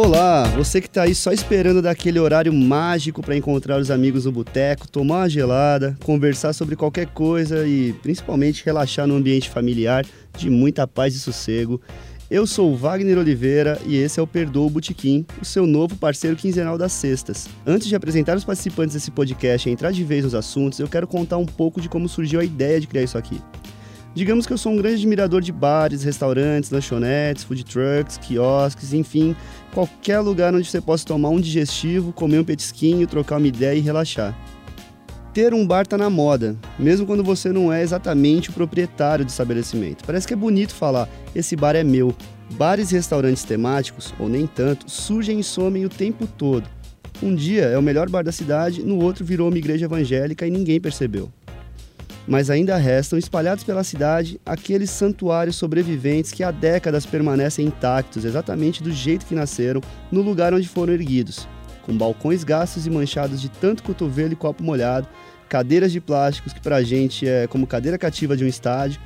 [0.00, 4.30] Olá, você que tá aí só esperando daquele horário mágico para encontrar os amigos no
[4.30, 10.06] boteco, tomar uma gelada, conversar sobre qualquer coisa e principalmente relaxar no ambiente familiar
[10.36, 11.80] de muita paz e sossego.
[12.30, 16.36] Eu sou o Wagner Oliveira e esse é o Perdoa Botequim, o seu novo parceiro
[16.36, 17.48] quinzenal das sextas.
[17.66, 21.08] Antes de apresentar os participantes desse podcast e entrar de vez nos assuntos, eu quero
[21.08, 23.40] contar um pouco de como surgiu a ideia de criar isso aqui.
[24.14, 29.36] Digamos que eu sou um grande admirador de bares, restaurantes, lanchonetes, food trucks, quiosques, enfim,
[29.72, 33.80] qualquer lugar onde você possa tomar um digestivo, comer um petisquinho, trocar uma ideia e
[33.80, 34.36] relaxar.
[35.32, 39.28] Ter um bar tá na moda, mesmo quando você não é exatamente o proprietário do
[39.28, 40.04] estabelecimento.
[40.04, 42.14] Parece que é bonito falar, esse bar é meu.
[42.52, 46.66] Bares e restaurantes temáticos, ou nem tanto, surgem e somem o tempo todo.
[47.22, 50.50] Um dia é o melhor bar da cidade, no outro virou uma igreja evangélica e
[50.50, 51.30] ninguém percebeu
[52.28, 58.82] mas ainda restam espalhados pela cidade aqueles santuários sobreviventes que há décadas permanecem intactos, exatamente
[58.82, 59.80] do jeito que nasceram,
[60.12, 61.48] no lugar onde foram erguidos,
[61.82, 65.08] com balcões gastos e manchados de tanto cotovelo e copo molhado,
[65.48, 69.00] cadeiras de plásticos que pra gente é como cadeira cativa de um estádio,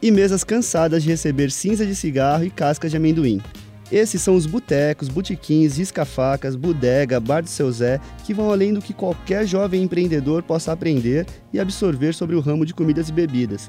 [0.00, 3.42] e mesas cansadas de receber cinza de cigarro e cascas de amendoim.
[3.90, 8.80] Esses são os botecos, botiquins, risca-facas, bodega, bar do seu Zé, que vão além do
[8.80, 13.68] que qualquer jovem empreendedor possa aprender e absorver sobre o ramo de comidas e bebidas.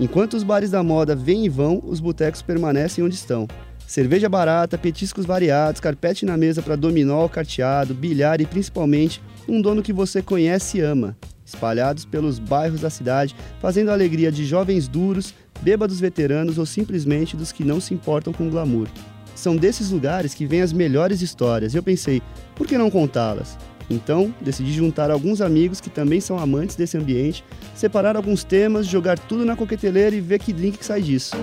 [0.00, 3.46] Enquanto os bares da moda vêm e vão, os botecos permanecem onde estão.
[3.86, 9.82] Cerveja barata, petiscos variados, carpete na mesa para dominó, carteado, bilhar e principalmente um dono
[9.82, 14.88] que você conhece e ama, espalhados pelos bairros da cidade, fazendo a alegria de jovens
[14.88, 18.88] duros, bêbados veteranos ou simplesmente dos que não se importam com glamour.
[19.34, 21.74] São desses lugares que vêm as melhores histórias.
[21.74, 22.22] E eu pensei,
[22.54, 23.56] por que não contá-las?
[23.90, 29.18] Então, decidi juntar alguns amigos que também são amantes desse ambiente, separar alguns temas, jogar
[29.18, 31.36] tudo na coqueteleira e ver que drink que sai disso.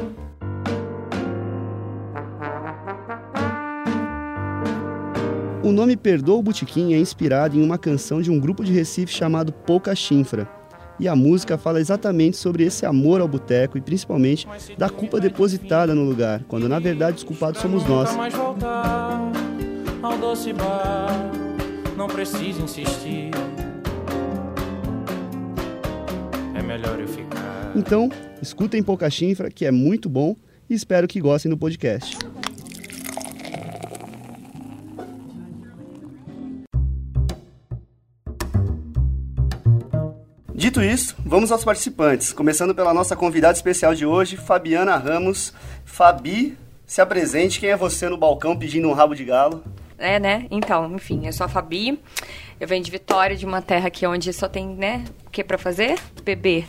[5.62, 9.14] O nome Perdoa o Botequim é inspirado em uma canção de um grupo de Recife
[9.14, 10.50] chamado Pouca Chinfra,
[11.00, 15.96] e a música fala exatamente sobre esse amor ao boteco e principalmente da culpa depositada
[15.96, 18.10] no lugar, quando na verdade os culpados somos nós.
[21.96, 23.32] Não precisa insistir.
[26.56, 27.72] É melhor eu ficar.
[27.76, 28.10] Então,
[28.42, 30.36] escutem Pouca Chinfra, que é muito bom,
[30.70, 32.18] e espero que gostem do podcast.
[40.80, 45.54] Dito isso, vamos aos participantes, começando pela nossa convidada especial de hoje, Fabiana Ramos.
[45.84, 49.62] Fabi, se apresente, quem é você no balcão pedindo um rabo de galo?
[49.98, 50.48] É, né?
[50.50, 52.00] Então, enfim, eu sou a Fabi,
[52.62, 55.58] eu venho de Vitória, de uma terra aqui onde só tem, né, o que para
[55.58, 56.00] fazer?
[56.24, 56.66] Beber.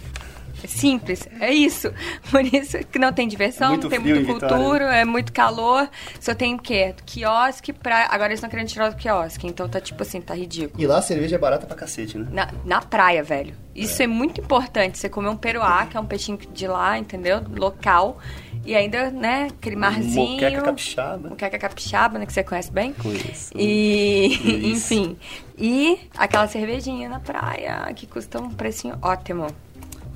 [0.63, 1.93] É simples, é isso.
[2.31, 5.89] Por isso que não tem diversão, não tem muita cultura, é muito calor.
[6.19, 6.95] Só tem o quê?
[7.05, 8.07] Quiosque, praia.
[8.11, 10.83] Agora eles estão querendo tirar o quiosque, então tá tipo assim, tá ridículo.
[10.83, 12.27] E lá a cerveja é barata pra cacete, né?
[12.31, 13.55] Na, na praia, velho.
[13.75, 14.05] Isso é.
[14.05, 14.99] é muito importante.
[14.99, 17.43] Você comer um peruá, que é um peixinho de lá, entendeu?
[17.57, 18.19] Local.
[18.65, 20.33] E ainda, né, aquele marzinho.
[20.33, 21.29] Moqueca capixaba.
[21.31, 22.93] Moqueca capixaba, né, que você conhece bem.
[22.93, 23.53] Conheço.
[23.57, 25.17] E, enfim.
[25.57, 29.47] E aquela cervejinha na praia, que custa um precinho ótimo.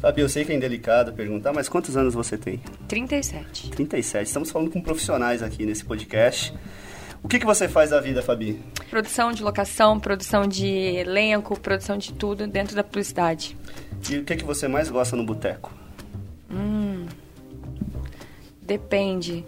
[0.04, 2.60] Fabi, eu sei que é indelicado perguntar, mas quantos anos você tem?
[2.87, 3.70] 37.
[3.70, 4.26] 37.
[4.26, 6.53] Estamos falando com profissionais aqui nesse podcast.
[7.22, 8.62] O que, que você faz da vida, Fabi?
[8.91, 13.56] Produção de locação, produção de elenco, produção de tudo dentro da publicidade.
[14.10, 15.72] E o que, que você mais gosta no boteco?
[16.50, 17.06] Hum,
[18.60, 19.42] depende.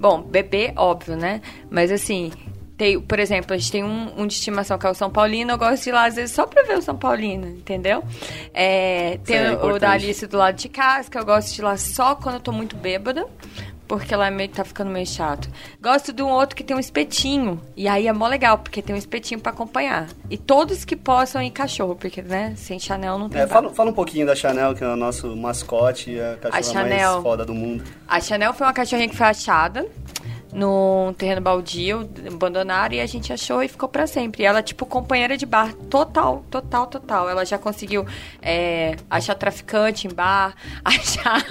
[0.00, 1.40] Bom, beber, óbvio, né?
[1.70, 2.32] Mas assim,
[2.80, 5.50] tem, por exemplo, a gente tem um, um, de estimação que é o São Paulino,
[5.50, 8.02] eu gosto de ir lá às vezes só pra ver o São Paulino, entendeu?
[8.54, 11.64] É, tem é o da Alice do lado de casa, que eu gosto de ir
[11.64, 13.26] lá só quando eu tô muito bêbada,
[13.86, 15.50] porque lá é meio, tá ficando meio chato.
[15.78, 18.94] Gosto de um outro que tem um espetinho, e aí é mó legal, porque tem
[18.94, 20.08] um espetinho para acompanhar.
[20.30, 23.90] E todos que possam ir cachorro, porque, né, sem Chanel não tem é, fala, fala,
[23.90, 27.44] um pouquinho da Chanel, que é o nosso mascote, a cachorra a Chanel, mais foda
[27.44, 27.84] do mundo.
[28.08, 29.86] A Chanel foi uma cachorrinha que foi achada
[30.52, 34.42] num terreno baldio, abandonaram, e a gente achou e ficou para sempre.
[34.42, 37.28] E ela, tipo, companheira de bar total, total, total.
[37.28, 38.06] Ela já conseguiu
[38.42, 40.54] é, achar traficante em bar,
[40.84, 41.44] achar,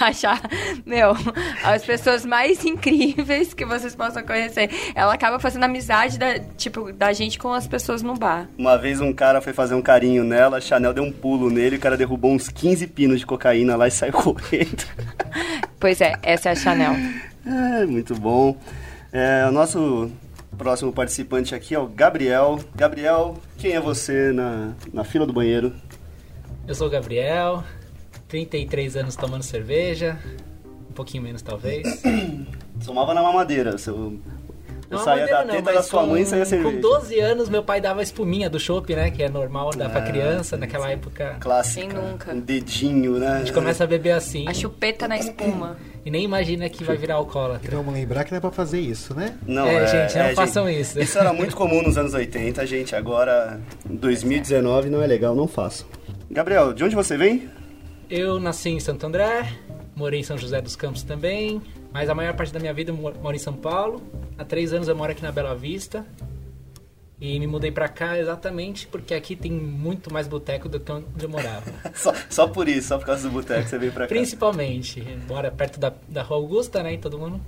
[0.00, 0.40] achar,
[0.84, 1.14] meu,
[1.62, 4.70] as pessoas mais incríveis que vocês possam conhecer.
[4.94, 8.48] Ela acaba fazendo amizade, da, tipo, da gente com as pessoas no bar.
[8.58, 11.76] Uma vez um cara foi fazer um carinho nela, a Chanel deu um pulo nele,
[11.76, 14.84] o cara derrubou uns 15 pinos de cocaína lá e saiu correndo.
[15.78, 16.94] Pois é, essa é a Chanel.
[17.46, 18.56] É, muito bom.
[19.12, 20.10] É, o nosso
[20.58, 22.58] próximo participante aqui é o Gabriel.
[22.74, 25.72] Gabriel, quem é você na, na fila do banheiro?
[26.66, 27.62] Eu sou o Gabriel,
[28.28, 30.18] 33 anos tomando cerveja,
[30.90, 32.02] um pouquinho menos talvez.
[32.80, 34.18] Somava na mamadeira, seu,
[34.90, 36.74] Não, saía da não, teta mas da sua com- mãe e saía cerveja.
[36.74, 39.10] Com 12 anos, meu pai dava espuminha do chopp, né?
[39.10, 41.36] Que é normal dar pra Ah, criança naquela época.
[41.40, 41.86] Clássica.
[41.86, 42.32] Quem nunca?
[42.34, 43.28] Um dedinho, né?
[43.28, 45.76] A gente começa a beber assim A chupeta na espuma.
[46.06, 47.76] E nem imagina que vai virar alcoólatra.
[47.76, 49.36] Vamos lembrar que não é pra fazer isso, né?
[49.46, 50.98] Não, É, gente, não façam isso.
[51.00, 52.94] Isso era muito comum nos anos 80, gente.
[52.96, 53.60] Agora,
[53.90, 55.86] em 2019, não é legal, não façam.
[56.30, 57.50] Gabriel, de onde você vem?
[58.08, 59.52] Eu nasci em Santo André,
[59.96, 61.60] morei em São José dos Campos também,
[61.92, 64.00] mas a maior parte da minha vida eu mo- moro em São Paulo.
[64.38, 66.06] Há três anos eu moro aqui na Bela Vista.
[67.18, 71.24] E me mudei pra cá exatamente porque aqui tem muito mais boteco do que onde
[71.24, 71.64] eu morava.
[71.94, 74.08] Só, só por isso, só por causa do boteco você veio pra cá.
[74.08, 76.92] Principalmente, mora perto da, da Rua Augusta, né?
[76.92, 77.40] E todo mundo.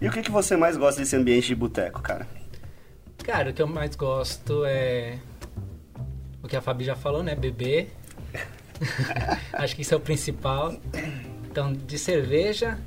[0.00, 2.26] E o que, que você mais gosta desse ambiente de boteco, cara?
[3.24, 5.18] Cara, o que eu mais gosto é.
[6.42, 7.34] O que a Fabi já falou, né?
[7.34, 7.90] Beber.
[9.54, 10.74] Acho que isso é o principal.
[11.50, 12.78] Então, de cerveja.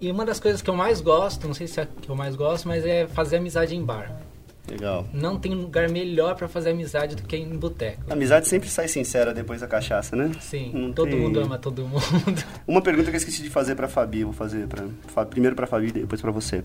[0.00, 2.14] E uma das coisas que eu mais gosto, não sei se é a que eu
[2.14, 4.27] mais gosto, mas é fazer amizade em bar.
[4.68, 5.06] Legal.
[5.12, 8.02] Não tem lugar melhor pra fazer amizade do que em boteco.
[8.08, 10.30] A amizade sempre sai sincera depois da cachaça, né?
[10.40, 12.02] Sim, Não todo tem- mundo ama todo mundo.
[12.68, 15.66] Uma pergunta que eu esqueci de fazer pra Fabi, vou fazer pra, Fa- primeiro pra
[15.66, 16.62] Fabi, depois pra você.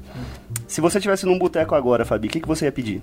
[0.67, 3.01] Se você estivesse num boteco agora, Fabi, o que, que você ia pedir?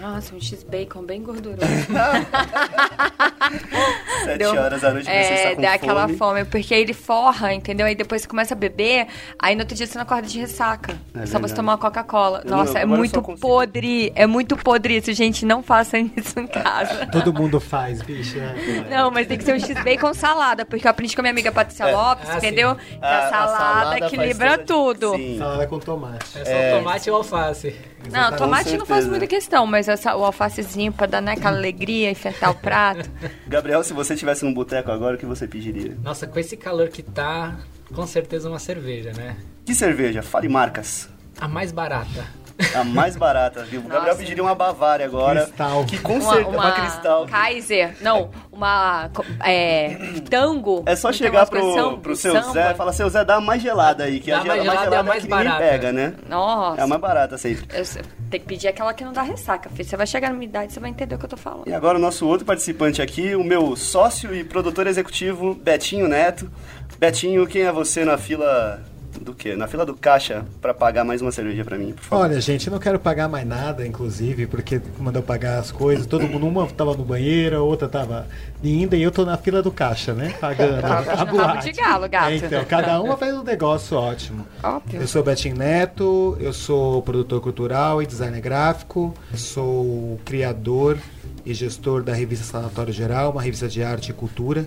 [0.00, 1.60] Nossa, um X-Bacon bem gorduroso.
[4.24, 6.16] Sete Deu- horas da noite você É, está com dá aquela fome.
[6.16, 7.86] fome, porque ele forra, entendeu?
[7.86, 9.06] Aí depois você começa a beber,
[9.38, 10.92] aí no outro dia você não acorda de ressaca.
[10.92, 11.48] É só verdade.
[11.48, 12.42] você tomar uma Coca-Cola.
[12.44, 14.12] Eu não, Nossa, é muito podre.
[14.14, 15.44] É muito podre isso, gente.
[15.44, 17.06] Não façam isso em casa.
[17.12, 18.38] Todo mundo faz, bicho.
[18.38, 18.86] é.
[18.90, 21.50] Não, mas tem que ser um X-Bacon salada, porque eu aprendi com a minha amiga
[21.52, 21.92] Patrícia É.
[21.94, 22.46] Lopes, Ah, sim.
[22.46, 22.74] entendeu?
[22.76, 25.16] Que A- a, a salada, salada equilibra toda- tudo.
[25.16, 25.38] Sim.
[25.38, 26.38] Salada com tomate.
[26.38, 26.78] É só É.
[26.78, 27.76] tomate e alface.
[28.10, 32.10] Não, tomate não faz muita questão, mas essa, o alfacezinho pra dar né, aquela alegria,
[32.10, 33.08] enfrentar o prato.
[33.46, 35.96] Gabriel, se você estivesse num boteco agora, o que você pediria?
[36.02, 37.58] Nossa, com esse calor que tá,
[37.92, 39.36] com certeza uma cerveja, né?
[39.64, 40.22] Que cerveja?
[40.22, 41.08] Fale marcas.
[41.40, 42.26] A mais barata.
[42.74, 43.80] A mais barata, viu?
[43.80, 45.42] O Gabriel pediria uma Bavária agora.
[45.42, 45.84] Cristal.
[45.84, 46.48] Que com Uma, certeza.
[46.48, 47.26] uma Uma cristal.
[47.26, 47.96] Kaiser.
[48.00, 49.10] Não, uma.
[49.44, 49.96] É,
[50.28, 50.82] tango.
[50.86, 52.52] É só tem chegar pro, samba, pro seu samba?
[52.52, 54.72] Zé e falar, seu Zé, dá a mais gelada aí, que Dá a, mais gel-
[54.72, 55.58] gelada é a mais barata.
[55.58, 56.14] pega, né?
[56.28, 56.80] Nossa.
[56.80, 57.84] É a mais barata sempre.
[57.84, 59.88] Sei- tem que pedir aquela que não dá ressaca, filho.
[59.88, 61.66] Você vai chegar na minha idade, você vai entender o que eu tô falando.
[61.66, 66.50] E agora o nosso outro participante aqui, o meu sócio e produtor executivo, Betinho Neto.
[66.98, 68.80] Betinho, quem é você na fila
[69.20, 69.56] do quê?
[69.56, 72.24] Na fila do caixa pra pagar mais uma cerveja pra mim, por favor.
[72.24, 76.06] Olha, gente, eu não quero pagar mais nada, inclusive, porque mandou pagar as coisas.
[76.06, 78.26] Todo mundo, uma tava no banheiro, a outra tava
[78.62, 80.34] linda, e eu tô na fila do caixa, né?
[80.40, 81.72] Pagando a boate.
[81.72, 82.30] de galo, gato.
[82.30, 84.46] É, então, cada uma faz um negócio ótimo.
[84.62, 85.00] Óbvio.
[85.00, 90.98] Eu sou Betinho Neto, eu sou produtor cultural e designer gráfico, sou criador
[91.44, 94.66] e gestor da revista Sanatório Geral, uma revista de arte e cultura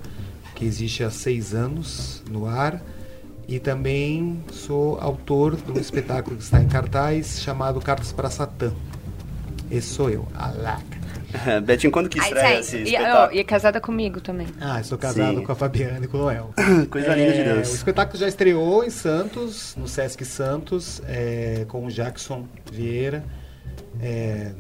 [0.56, 2.82] que existe há seis anos no ar.
[3.48, 8.72] E também sou autor de um espetáculo que está em cartaz chamado Cartas para Satã.
[9.70, 11.04] Esse sou eu, Alaca.
[11.66, 13.36] Betinho, quando que Ai, estreia esse e, espetáculo?
[13.36, 14.48] e é casada comigo também.
[14.62, 15.44] Ah, estou casado Sim.
[15.44, 16.54] com a Fabiana e com o Noel.
[16.90, 17.72] Coisa linda de É, Deus.
[17.72, 23.24] O espetáculo já estreou em Santos, no Sesc Santos, é, com o Jackson Vieira
[24.00, 24.52] é,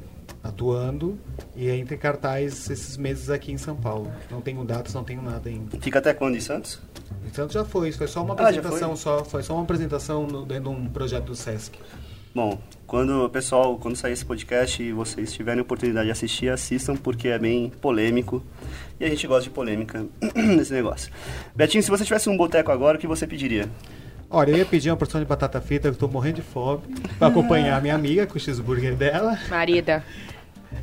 [0.43, 1.17] atuando.
[1.55, 4.11] E é entre cartaz esses meses aqui em São Paulo.
[4.31, 5.77] Não tenho datas, não tenho nada ainda.
[5.79, 6.81] Fica até quando em Santos?
[7.25, 10.45] Em Santos já foi, foi só uma Ah, apresentação, só, foi só uma apresentação no-
[10.45, 11.77] dentro de um projeto do Sesc.
[12.35, 16.95] Bom, quando o pessoal, quando sair esse podcast e vocês tiverem oportunidade de assistir, assistam
[16.95, 18.43] porque é bem polêmico.
[18.99, 21.11] E a gente gosta de polêmica nesse negócio.
[21.55, 23.69] Betinho, se você tivesse um boteco agora, o que você pediria?
[24.29, 26.81] Olha, eu ia pedir uma porção de batata frita, eu estou morrendo de fome,
[27.19, 29.37] para acompanhar a minha amiga com o cheeseburger dela.
[29.47, 30.03] Marida.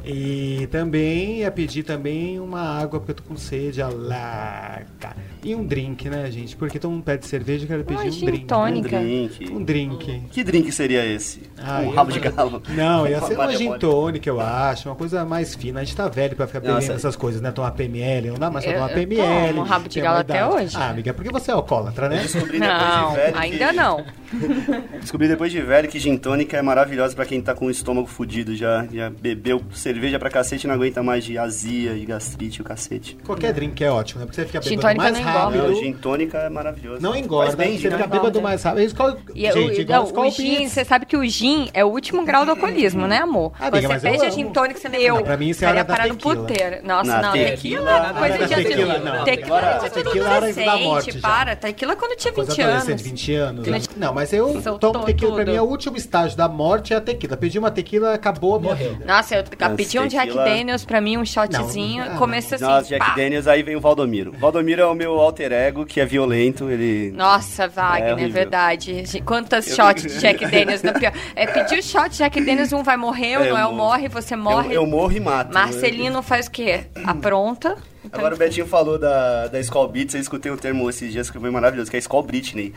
[0.05, 5.15] E também ia pedir também uma água, porque eu tô com sede, alaca.
[5.43, 6.55] E um drink, né, gente?
[6.55, 8.45] Porque todo mundo pede cerveja, eu quero pedir um drink.
[8.45, 8.97] tônica.
[8.97, 9.53] Um drink.
[9.53, 10.23] Um drink.
[10.31, 11.43] Que drink seria esse?
[11.59, 12.63] Ah, um rabo de galo?
[12.69, 14.89] Não, ia ser uma gin tônica, eu acho.
[14.89, 15.81] Uma coisa mais fina.
[15.81, 17.51] A gente tá velho pra ficar bebendo essas coisas, né?
[17.53, 18.29] Tomar PML.
[18.29, 19.49] Não dá mais pra tomar PML.
[19.49, 20.77] tomo rabo de galo até hoje.
[20.77, 22.19] Ah, amiga, porque você é alcoólatra, né?
[22.23, 23.73] Descobri depois Não, de velho ainda que...
[23.73, 24.05] não.
[25.01, 28.07] Descobri depois de velho que gin tônica é maravilhosa pra quem tá com o estômago
[28.07, 28.87] fudido já.
[28.93, 33.17] Já bebeu cerveja pra cacete não aguenta mais de azia e gastrite o cacete.
[33.25, 34.27] Qualquer drink é ótimo, né?
[34.27, 35.39] Porque você fica Gin tônica mais não engorda.
[35.57, 35.75] Não, rápido.
[35.81, 37.03] gin tônica é maravilhoso.
[37.03, 37.97] Não engorda, bem, você né?
[37.97, 38.17] fica engorda.
[38.17, 38.83] bêbado mais rápido.
[38.83, 41.85] Escola- E é o- gente, igual não, o gin, você sabe que o gin é
[41.85, 43.53] o último grau do alcoolismo, né, amor?
[43.59, 45.17] Amiga, mas você pede a gin tônica, você meu.
[45.17, 46.37] Não, pra mim isso é hora da parar no tequila.
[46.37, 46.77] puteiro.
[46.87, 49.25] Nossa, não, tequila, tequila, coisa de tequila, não.
[49.25, 51.57] Tequila Agora, é de tequila era da morte para.
[51.57, 53.03] Tequila quando tinha Coisa 20 adolescente, anos.
[53.03, 53.89] 20 anos.
[53.97, 57.01] Não, mas eu tomo tequila pra mim, é o último estágio da morte é a
[57.01, 57.37] tequila.
[57.37, 58.93] Pedi uma tequila, acabou a minha Morreu.
[58.95, 59.05] vida.
[59.05, 62.55] Nossa, eu Nossa, pedi um Jack tequila- Daniels pra mim, um shotzinho, Não, não, começa
[62.57, 63.15] assim, Nossa, Jack pá.
[63.15, 64.33] Daniels, aí vem o Valdomiro.
[64.39, 67.11] Valdomiro é o meu alter ego, que é violento, ele...
[67.13, 69.05] Nossa, Wagner, é, verdade.
[69.25, 71.13] Quantas Eu- shots de Jack Daniels no pior.
[71.35, 74.69] é pedir o shot, que Denis um vai morrer, o É, Noel morre, você morre.
[74.69, 75.49] Eu, eu morro e mato.
[75.49, 75.55] né?
[75.61, 76.81] Marcelino faz o quê?
[77.05, 77.77] Apronta.
[78.05, 81.31] Então, Agora o Betinho falou da, da Skull Beats, eu escutei um termo esses dias
[81.31, 82.73] que foi maravilhoso, que é Skull Britney.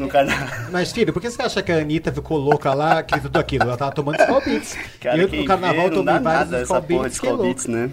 [0.00, 0.48] No carnaval.
[0.70, 3.64] Mas, filho, por que você acha que a Anitta ficou louca lá, que tudo aquilo?
[3.64, 4.78] Ela tava tomando Skull Beats.
[5.00, 7.36] Cara, e eu no carnaval tomei vários essa Skull Beats, é Skull.
[7.38, 7.90] Beats, né?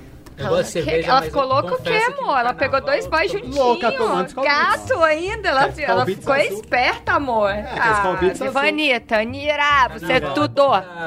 [0.66, 2.38] Cerveja, ela mas ficou louca o quê, amor?
[2.38, 3.56] Ela pegou dois tô- juntinhos.
[3.56, 3.92] louca.
[3.92, 5.50] Gato ainda.
[5.50, 6.54] Ela, Skol ela ficou azul.
[6.54, 7.50] esperta, amor.
[7.50, 8.46] é ah, azul.
[8.46, 10.64] Vivanita, Anira, você é tudo.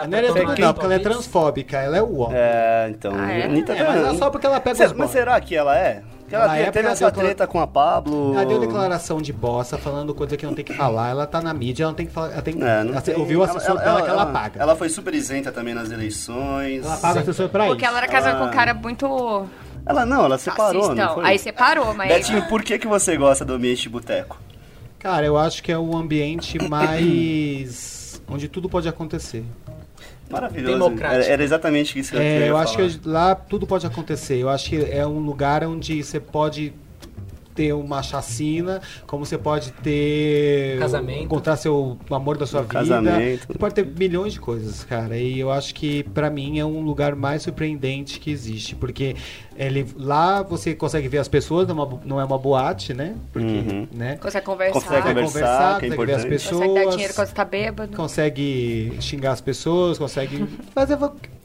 [0.08, 2.36] Não é tudo não, porque ela é transfóbica, ela é o homem.
[2.36, 3.12] É, então.
[3.14, 3.42] Ah, é?
[3.42, 5.54] a Anitta É, mas não é só porque ela pega Cê- os Mas será que
[5.54, 6.02] ela é?
[6.30, 8.32] Que ela Na teve, época teve ela essa treta com a Pablo.
[8.34, 11.10] Ela deu declaração de bosta, falando coisa que não tem que falar.
[11.10, 12.30] Ela tá na mídia, ela não tem que falar.
[12.32, 14.62] Ela tem, É, não ela tem- ouviu o assessor dela que ela paga.
[14.62, 16.84] Ela foi super isenta também nas eleições.
[16.86, 17.90] Ela paga o assessor pra Porque isso.
[17.90, 19.46] ela era casada Ela- com um cara muito
[19.84, 21.04] Ela não, ela separou, racista.
[21.04, 21.24] não foi?
[21.26, 22.08] Aí separou, mas...
[22.08, 24.38] Betinho, por que, que você gosta do ambiente de boteco?
[25.00, 28.22] Cara, eu acho que é o ambiente mais.
[28.28, 29.44] onde tudo pode acontecer.
[30.30, 30.72] Maravilhoso.
[30.72, 31.14] Democrático.
[31.22, 32.88] Era, era exatamente isso que eu É, queria eu acho falar.
[32.88, 34.36] que lá tudo pode acontecer.
[34.36, 36.72] Eu acho que é um lugar onde você pode
[37.60, 41.24] ter uma chacina, como você pode ter Casamento.
[41.24, 42.72] encontrar seu o amor da sua Um vida.
[42.74, 43.46] casamento.
[43.46, 45.18] Você pode ter milhões de coisas, cara.
[45.18, 49.14] E eu acho que pra mim é um lugar mais surpreendente que existe, porque
[49.58, 53.14] ele lá você consegue ver as pessoas, não é uma, não é uma boate, né?
[53.30, 53.86] Porque, Uhum.
[53.92, 54.16] né?
[54.16, 54.80] Consegue conversar.
[54.80, 56.60] Consegue conversar, é consegue ver as pessoas.
[56.66, 57.96] Consegue dar dinheiro quando você tá bêbado.
[57.96, 60.96] consegue xingar as pessoas, consegue fazer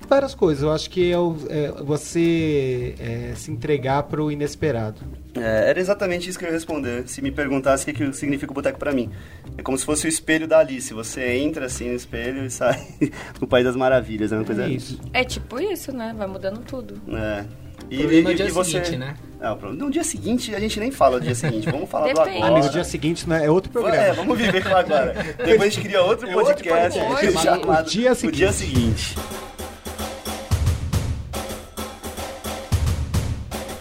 [0.07, 0.63] várias coisas.
[0.63, 5.01] Eu acho que é, o- é você é, se entregar pro inesperado.
[5.35, 7.07] É, era exatamente isso que eu ia responder.
[7.07, 9.09] Se me perguntasse o que, que significa o boteco pra mim.
[9.57, 10.93] É como se fosse o espelho da Alice.
[10.93, 12.81] Você entra assim no espelho e sai
[13.39, 14.31] no País das Maravilhas.
[14.31, 14.63] É uma coisa.
[14.63, 14.99] É isso.
[15.13, 16.13] É tipo isso, né?
[16.17, 16.99] Vai mudando tudo.
[17.15, 17.43] É.
[17.85, 19.13] O problema é o dia seguinte, né?
[19.39, 21.69] É, o problema- no dia seguinte a gente nem fala do dia seguinte.
[21.69, 22.37] Vamos falar do Depende.
[22.37, 22.51] agora.
[22.53, 23.97] Amigo, o dia seguinte né, é outro programa.
[23.97, 25.13] É, vamos viver com agora.
[25.37, 27.37] Depois a gente cria outro É outro podcast, podcast.
[27.43, 29.15] chamado O Dia O Dia Seguinte.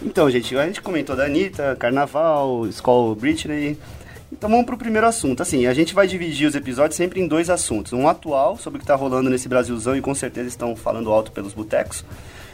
[0.04, 3.78] Então, gente, a gente comentou da Anitta, Carnaval, Skull Britney.
[4.30, 5.42] Então vamos pro primeiro assunto.
[5.42, 7.94] Assim, a gente vai dividir os episódios sempre em dois assuntos.
[7.94, 11.32] Um atual, sobre o que tá rolando nesse Brasilzão e com certeza estão falando alto
[11.32, 12.04] pelos botecos.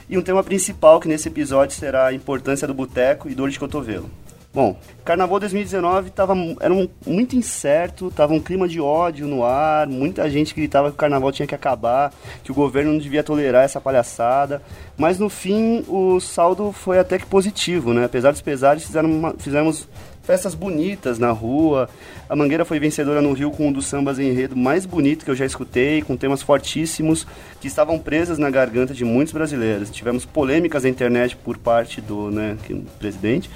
[0.08, 3.58] E um tema principal, que nesse episódio será a importância do boteco e dor de
[3.58, 4.08] cotovelo.
[4.52, 9.86] Bom, Carnaval 2019 tava, era um- muito incerto, tava um clima de ódio no ar,
[9.86, 13.62] muita gente gritava que o Carnaval tinha que acabar, que o governo não devia tolerar
[13.64, 14.60] essa palhaçada,
[14.98, 18.04] mas no fim o saldo foi até que positivo, né?
[18.06, 19.86] Apesar dos pesares, uma- fizemos
[20.24, 21.88] festas bonitas na rua,
[22.28, 25.36] a Mangueira foi vencedora no Rio com um dos sambas enredo mais bonito que eu
[25.36, 27.24] já escutei, com temas fortíssimos
[27.60, 29.90] que estavam presas na garganta de muitos brasileiros.
[29.90, 32.56] Tivemos polêmicas na internet por parte do né,
[32.98, 33.48] presidente,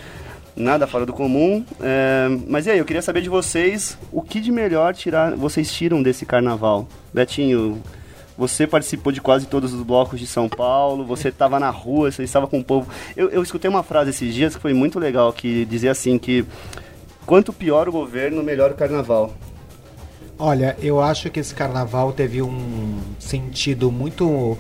[0.56, 1.64] nada fora do comum.
[1.80, 5.72] É, mas e aí, eu queria saber de vocês o que de melhor tirar, vocês
[5.72, 6.88] tiram desse carnaval.
[7.12, 7.80] Betinho,
[8.36, 12.22] você participou de quase todos os blocos de São Paulo, você estava na rua, você
[12.22, 12.90] estava com o povo.
[13.16, 16.44] Eu, eu escutei uma frase esses dias que foi muito legal, que dizia assim que
[17.24, 19.32] quanto pior o governo, melhor o carnaval.
[20.36, 24.58] Olha, eu acho que esse carnaval teve um sentido muito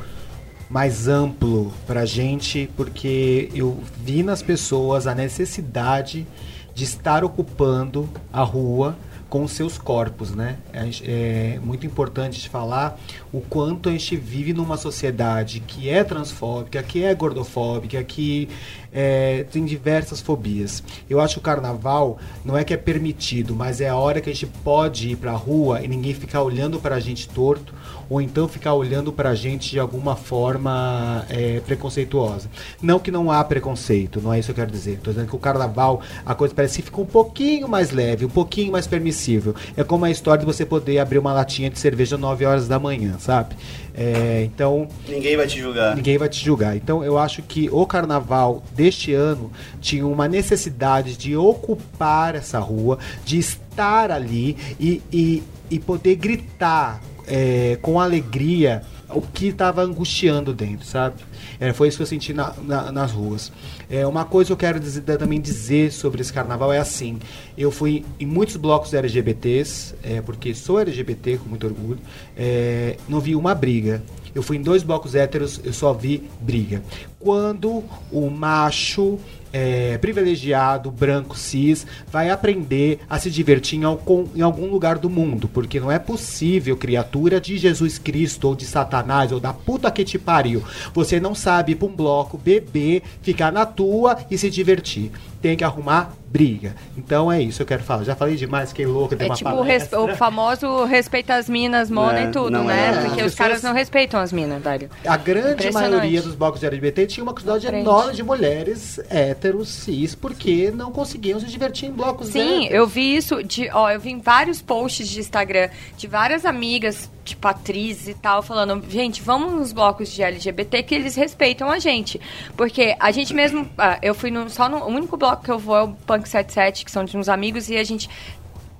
[0.74, 6.26] mais amplo pra gente, porque eu vi nas pessoas a necessidade
[6.74, 8.96] de estar ocupando a rua
[9.28, 10.58] com seus corpos, né?
[10.72, 12.98] É, é muito importante falar
[13.32, 18.48] o quanto a gente vive numa sociedade que é transfóbica, que é gordofóbica, que
[18.92, 20.82] é, tem diversas fobias.
[21.10, 24.30] Eu acho que o carnaval não é que é permitido, mas é a hora que
[24.30, 27.74] a gente pode ir pra rua e ninguém ficar olhando pra gente torto,
[28.08, 32.48] ou então ficar olhando pra gente de alguma forma é, preconceituosa.
[32.82, 34.94] Não que não há preconceito, não é isso que eu quero dizer.
[34.94, 38.30] Estou dizendo que o carnaval, a coisa parece que fica um pouquinho mais leve, um
[38.30, 39.54] pouquinho mais permissível.
[39.76, 42.78] É como a história de você poder abrir uma latinha de cerveja 9 horas da
[42.78, 43.56] manhã, sabe?
[43.96, 45.94] É, então, Ninguém vai te julgar.
[45.94, 46.76] Ninguém vai te julgar.
[46.76, 52.98] Então eu acho que o carnaval deste ano tinha uma necessidade de ocupar essa rua,
[53.24, 60.52] de estar ali e, e, e poder gritar é, com alegria o que estava angustiando
[60.52, 61.16] dentro, sabe?
[61.60, 63.52] É, foi isso que eu senti na- na- nas ruas.
[63.94, 67.20] É, uma coisa que eu quero dizer- também dizer sobre esse carnaval é assim:
[67.56, 72.00] eu fui em muitos blocos LGBTs, é, porque sou LGBT com muito orgulho,
[72.36, 74.02] é, não vi uma briga.
[74.34, 76.82] Eu fui em dois blocos héteros, eu só vi briga.
[77.20, 79.16] Quando o macho
[79.52, 85.08] é, privilegiado, branco, cis, vai aprender a se divertir em algum, em algum lugar do
[85.08, 85.46] mundo.
[85.46, 90.04] Porque não é possível, criatura de Jesus Cristo, ou de Satanás, ou da puta que
[90.04, 90.60] te pariu.
[90.92, 93.83] Você não sabe ir pra um bloco, beber, ficar na tua
[94.30, 95.10] e se divertir.
[95.44, 96.74] Tem que arrumar briga.
[96.96, 98.02] Então é isso, eu quero falar.
[98.02, 100.00] Já falei demais, fiquei louca, dei É uma tipo o, palestra.
[100.00, 102.88] o famoso respeita as minas, mona É, e tudo, não né?
[102.88, 102.92] é.
[102.92, 104.88] Porque os pessoas- caras não respeitam as minas, velho.
[105.06, 110.14] A grande maioria dos blocos de LGBT tinha uma quantidade enorme de mulheres héteros, cis,
[110.14, 112.74] porque não conseguiam se divertir em blocos Sim, héteros.
[112.74, 117.08] eu vi isso de, ó, eu vi em vários posts de Instagram de várias amigas,
[117.24, 121.78] tipo atrizes e tal, falando, gente, vamos nos blocos de LGBT que eles respeitam a
[121.78, 122.20] gente.
[122.56, 125.76] Porque a gente mesmo, ah, eu fui no, só no único bloco que eu vou
[125.76, 128.08] é o Punk 77, que são de uns amigos, e a gente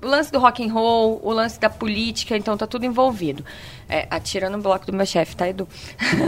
[0.05, 3.45] o lance do rock and roll, o lance da política, então tá tudo envolvido.
[3.89, 5.67] É, atira no bloco do meu chefe, tá, Edu?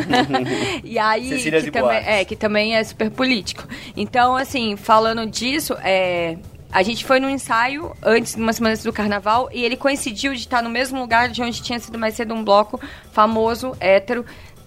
[0.83, 3.69] e aí, Cecília que também, é, que também é super político.
[3.95, 6.39] Então, assim, falando disso, é,
[6.73, 10.41] a gente foi num ensaio antes, uma semana antes do carnaval, e ele coincidiu de
[10.41, 12.81] estar no mesmo lugar de onde tinha sido mais cedo um bloco
[13.13, 14.25] famoso, hétero,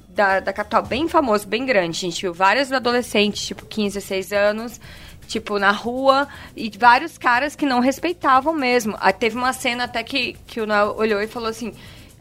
[0.08, 1.98] da, da capital, bem famoso, bem grande.
[1.98, 4.82] A gente viu vários adolescentes, tipo 15, 16 anos,
[5.30, 8.98] tipo, na rua, e vários caras que não respeitavam mesmo.
[9.00, 11.72] Aí teve uma cena até que, que o Noel olhou e falou assim.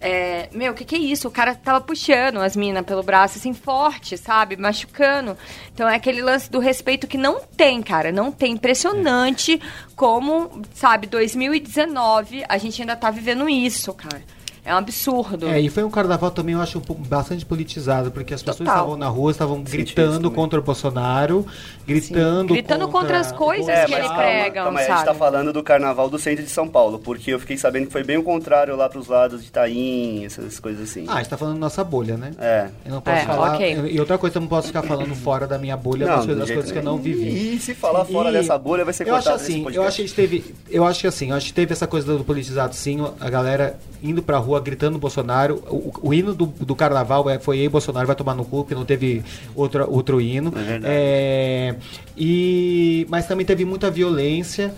[0.01, 1.27] é, meu, o que, que é isso?
[1.27, 4.57] O cara tava puxando as minas pelo braço, assim, forte, sabe?
[4.57, 5.37] Machucando.
[5.75, 8.13] Então é aquele lance do respeito que não tem, cara.
[8.13, 8.53] Não tem.
[8.53, 9.61] Impressionante
[9.97, 14.23] como, sabe, 2019, a gente ainda tá vivendo isso, cara.
[14.69, 15.49] É um absurdo.
[15.49, 18.59] É, e foi um carnaval também, eu acho, um pouco, bastante politizado, porque as pessoas
[18.59, 18.75] Total.
[18.75, 21.47] estavam na rua, estavam gritando contra o Bolsonaro,
[21.87, 24.97] gritando, Gritando contra as coisas É, que mas ele calma, prega, calma aí, a gente
[24.99, 25.09] sabe?
[25.09, 28.05] tá falando do carnaval do centro de São Paulo, porque eu fiquei sabendo que foi
[28.05, 31.07] bem o contrário lá pros lados de Itaim, essas coisas assim.
[31.09, 32.33] Ah, a gente tá falando da nossa bolha, né?
[32.39, 32.69] É.
[32.85, 33.55] Eu não posso É, falar.
[33.55, 33.89] ok.
[33.91, 36.51] E outra coisa, eu não posso ficar falando fora da minha bolha das, coisas, das
[36.51, 37.55] coisas que eu não vivi.
[37.55, 40.13] E se falar fora E dessa bolha, vai ser eu acho assim, eu acho que
[40.13, 43.31] teve, eu acho que assim, eu acho que teve essa coisa do politizado sim, a
[43.31, 45.57] galera indo pra rua gritando Bolsonaro.
[45.69, 48.75] O, o hino do, do carnaval é, foi Ei Bolsonaro vai tomar no cu, que
[48.75, 49.23] não teve
[49.55, 50.53] outro, outro hino.
[50.57, 50.81] É.
[50.85, 51.75] É,
[52.17, 54.75] e mas também teve muita violência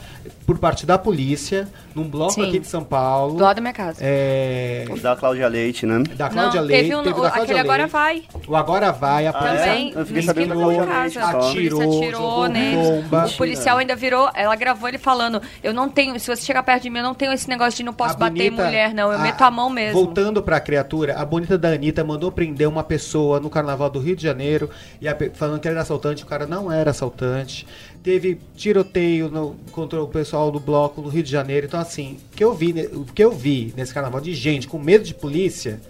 [0.47, 2.49] por parte da polícia num bloco Sim.
[2.49, 3.35] aqui de São Paulo.
[3.37, 3.99] Do lado da minha casa.
[4.01, 6.03] É, O Da Cláudia Leite, né?
[6.16, 7.93] da Cláudia não, Leite, teve um, teve o Cláudia aquele agora Leite.
[7.93, 8.23] vai.
[8.47, 11.21] O Agora Vai, a polícia Também, Eu fiquei sabendo Leite casa.
[11.21, 11.27] só.
[11.27, 12.77] A polícia Atirou, atirou nele.
[12.77, 13.27] bomba.
[13.27, 16.83] O policial ainda virou, ela gravou ele falando, eu não tenho, se você chegar perto
[16.83, 18.95] de mim, eu não tenho esse negócio de não posso A bater em Bonita- mulher,
[18.95, 19.12] não.
[19.12, 19.92] Eu meto a mão mesmo.
[20.05, 24.16] Voltando pra criatura, a bonita da Anitta mandou prender uma pessoa no carnaval do Rio
[24.16, 24.70] de Janeiro
[25.01, 27.66] e a falando que ele era assaltante, o cara não era assaltante.
[28.03, 31.66] Teve tiroteio no- contra o pessoal do bloco no Rio de Janeiro.
[31.66, 34.79] Então, assim, o que eu vi, o que eu vi nesse carnaval de gente com
[34.79, 35.81] medo de polícia.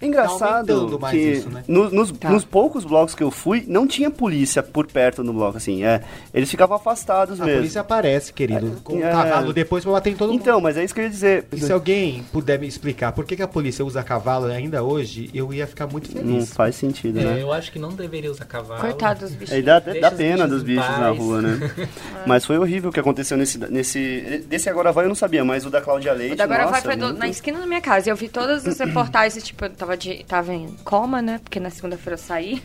[0.00, 1.64] É Engraçado mais que isso, né?
[1.66, 2.28] no- nos, Tá.
[2.30, 6.02] nos poucos blocos que eu fui, não tinha polícia por perto no bloco, assim, é.
[6.34, 7.60] Eles ficavam afastados A mesmo.
[7.60, 9.10] polícia aparece, querido, com o É.
[9.10, 10.40] cavalo depois pra bater em todo mundo.
[10.40, 11.46] Então, mas é isso que eu ia dizer.
[11.52, 15.30] E se alguém puder me explicar por que, que a polícia usa cavalo ainda hoje,
[15.32, 16.52] eu ia ficar muito Não feliz.
[16.52, 17.42] faz sentido, É, né?
[17.42, 18.80] eu acho que não deveria usar cavalo.
[18.80, 19.64] Coitado dos Aí bichinhos.
[19.64, 21.70] dá, dá os pena bichos dos bichos na rua, né?
[22.26, 23.56] Mas foi horrível o que aconteceu nesse.
[23.58, 26.34] nesse desse Agora Vai eu não sabia, mas o da Cláudia Leite.
[26.34, 28.10] O da agora nossa, vai foi do- muito- na esquina da minha casa.
[28.10, 31.38] Eu vi todas as reportagens, tipo, tava, de, tava em coma, né?
[31.42, 32.60] Porque na segunda-feira eu saí.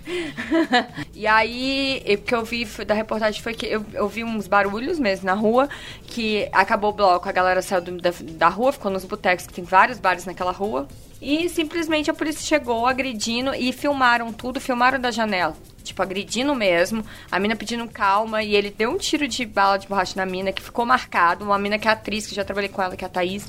[1.13, 4.97] e aí, o que eu vi da reportagem foi que eu, eu vi uns barulhos
[4.97, 5.69] mesmo na rua,
[6.07, 9.53] que acabou o bloco, a galera saiu do- da, da rua, ficou nos botecos, que
[9.53, 10.87] tem vários bares naquela rua.
[11.21, 15.55] E simplesmente a polícia chegou agredindo e filmaram tudo, filmaram da janela.
[15.83, 19.87] Tipo, agredindo mesmo, a mina pedindo calma, e ele deu um tiro de bala de
[19.87, 22.81] borracha na mina, que ficou marcado, uma mina que é atriz, que já trabalhei com
[22.81, 23.47] ela, que é a Thaís.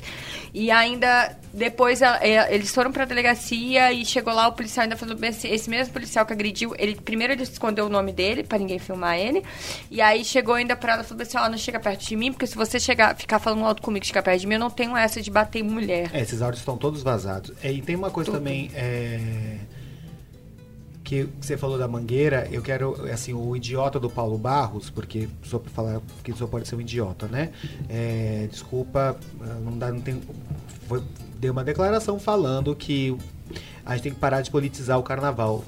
[0.53, 5.17] E ainda, depois, é, eles foram pra delegacia e chegou lá, o policial ainda falou,
[5.23, 8.79] esse, esse mesmo policial que agrediu, ele primeiro ele escondeu o nome dele, pra ninguém
[8.79, 9.43] filmar ele,
[9.89, 12.31] e aí chegou ainda pra ela e falou assim, ó, não chega perto de mim,
[12.31, 14.95] porque se você chegar, ficar falando alto comigo, chegar perto de mim, eu não tenho
[14.95, 16.09] essa de bater em mulher.
[16.13, 17.51] É, esses áudios estão todos vazados.
[17.63, 18.39] É, e tem uma coisa Tudo.
[18.39, 19.19] também é,
[21.03, 22.47] que você falou da Mangueira.
[22.51, 26.67] Eu quero, assim, o idiota do Paulo Barros, porque só pra falar que só pode
[26.67, 27.51] ser um idiota, né?
[27.89, 29.17] É, desculpa,
[29.63, 30.21] não dá, não tem.
[30.87, 31.03] Foi,
[31.37, 33.15] deu uma declaração falando que
[33.85, 35.63] a gente tem que parar de politizar o carnaval.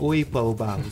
[0.00, 0.86] Oi, Paulo Barros.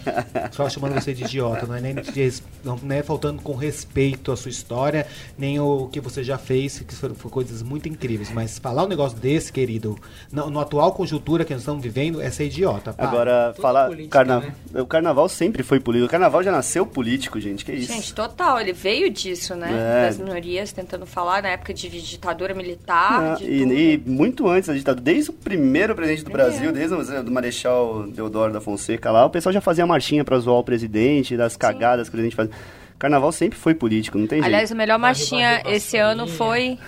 [0.52, 2.32] Só chamando você de idiota, não é nem de
[2.64, 5.06] não, é faltando com respeito à sua história,
[5.38, 8.30] nem o que você já fez, que foram, foram coisas muito incríveis.
[8.32, 9.96] Mas falar um negócio desse, querido,
[10.32, 12.92] no, no atual conjuntura que nós estamos vivendo, é ser idiota.
[12.92, 13.06] para.
[13.08, 13.86] Agora, Tudo falar.
[13.88, 14.54] política, carna- né?
[14.80, 16.06] O carnaval sempre foi político.
[16.06, 17.64] O carnaval já nasceu político, gente.
[17.64, 17.92] Que isso?
[17.92, 19.70] Gente, total, ele veio disso, né?
[20.04, 20.06] É.
[20.06, 24.68] Das minorias, tentando falar na época de ditadura militar, Ah, de e, e muito antes
[24.68, 26.50] da ditadura, desde o primeiro presidente do Primeiro.
[26.52, 30.38] Brasil, desde o do Marechal Deodoro da Fonseca lá, o pessoal já fazia marchinha pra
[30.38, 32.52] zoar o presidente, das cagadas que o presidente fazia.
[32.98, 34.72] Carnaval sempre foi político, não tem Aliás, jeito.
[34.72, 36.78] o melhor Barre, marchinha esse ano foi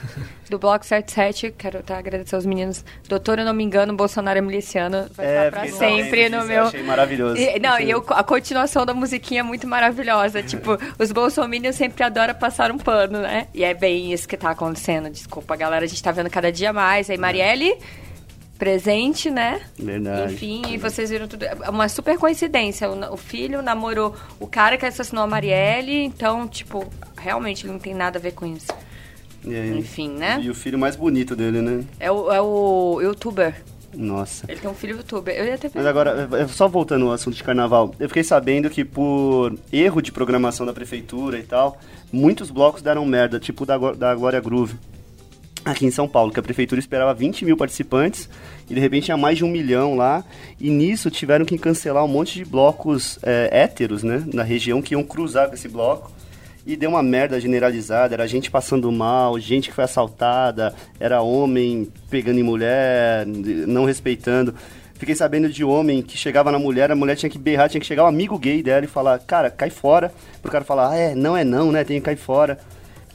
[0.49, 1.53] do Bloco 77.
[1.59, 2.83] Quero tá, agradecer aos meninos.
[3.07, 5.07] Doutor, eu não me engano, Bolsonaro é miliciano.
[5.15, 6.65] Vai ficar pra É, fiquei sempre no meu.
[6.65, 7.37] Achei maravilhoso.
[7.37, 10.43] E- não, e eu- a continuação da musiquinha é muito maravilhosa.
[10.43, 13.47] Tipo, os bolsominions sempre adoram passar um pano, né?
[13.53, 15.11] E é bem isso que tá acontecendo.
[15.11, 15.85] Desculpa, galera.
[15.85, 17.11] A gente tá vendo cada dia mais.
[17.11, 17.77] Aí, Marielle,
[18.59, 19.63] presente, né?
[19.79, 20.35] Verdade.
[20.35, 21.45] Enfim, e vocês viram tudo.
[21.45, 22.91] É uma super coincidência.
[22.91, 26.05] O, filho namorou o cara que assassinou a Marielle.
[26.05, 26.85] Então, tipo,
[27.17, 28.73] realmente ele não tem nada a ver com isso.
[29.47, 29.79] Aí?
[29.79, 30.41] Enfim, né?
[30.43, 31.85] E o filho mais bonito dele, né?
[32.01, 33.63] É o, é o youtuber.
[33.95, 34.45] Nossa.
[34.49, 35.35] Ele tem um filho youtuber.
[35.35, 38.69] Eu ia ter Mas agora, é, só voltando ao assunto de carnaval, eu fiquei sabendo
[38.69, 41.79] que por erro de programação da prefeitura e tal,
[42.13, 44.77] muitos blocos deram merda, tipo o da, da Glória Groove,
[45.65, 48.29] aqui em São Paulo, que a prefeitura esperava 20 mil participantes
[48.69, 50.25] e de repente tinha mais de um milhão lá,
[50.61, 54.95] e nisso tiveram que cancelar um monte de blocos é, héteros, né, na região, que
[54.95, 56.13] iam cruzar com esse bloco.
[56.67, 61.89] E deu uma merda generalizada, era gente passando mal, gente que foi assaltada, era homem
[62.11, 64.55] pegando em mulher, não respeitando.
[64.99, 67.87] Fiquei sabendo de homem que chegava na mulher, a mulher tinha que berrar, tinha que
[67.87, 70.13] chegar o amigo gay dela e falar, cara, cai fora.
[70.43, 72.59] Pro cara falar, ah, é, não é não, né, tem que cair fora.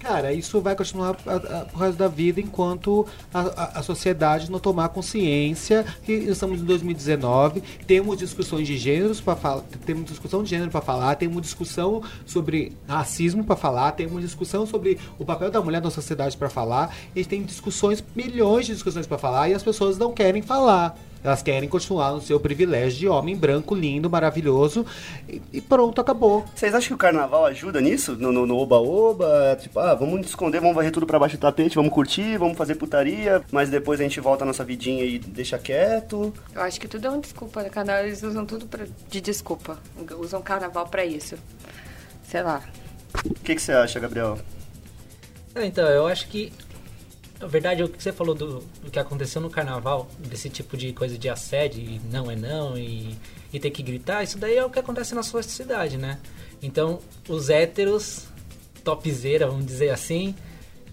[0.03, 4.51] Cara, isso vai continuar a- a- pro resto da vida enquanto a, a- a sociedade
[4.51, 10.43] não tomar consciência que estamos em 2019, temos discussões de gêneros para falar, temos discussão
[10.43, 15.49] de gênero para falar, temos discussão sobre racismo para falar, temos discussão sobre o papel
[15.49, 19.53] da mulher na sociedade para falar, gente tem discussões, milhões de discussões para falar e
[19.53, 20.97] as pessoas não querem falar.
[21.23, 24.85] Elas querem continuar no seu privilégio de homem branco, lindo, maravilhoso
[25.29, 26.43] e, e pronto, acabou.
[26.53, 28.15] Vocês acham que o carnaval ajuda nisso?
[28.17, 29.57] No no- no oba-oba?
[29.61, 32.57] tipo, ah, vamos nos esconder, vamos varrer tudo pra baixo do tapete, vamos curtir, vamos
[32.57, 36.33] fazer putaria, mas depois a gente volta à nossa vidinha e deixa quieto.
[36.53, 37.63] Eu acho que tudo é uma desculpa.
[37.63, 37.69] né?
[37.69, 39.77] Carnaval, eles usam tudo pra- de desculpa.
[40.19, 41.35] Usam carnaval pra isso.
[42.27, 42.61] Sei lá.
[43.25, 44.37] O que que você acha, Gabriel?
[45.55, 46.51] Ah, então, eu acho que.
[47.43, 50.93] Na verdade, o que você falou do, do que aconteceu no carnaval, desse tipo de
[50.93, 53.17] coisa de assédio, e não é não, e,
[53.51, 56.19] e ter que gritar, isso daí é o que acontece na sua cidade, né?
[56.61, 58.27] Então, os héteros,
[58.81, 60.33] topzeira, vamos dizer assim,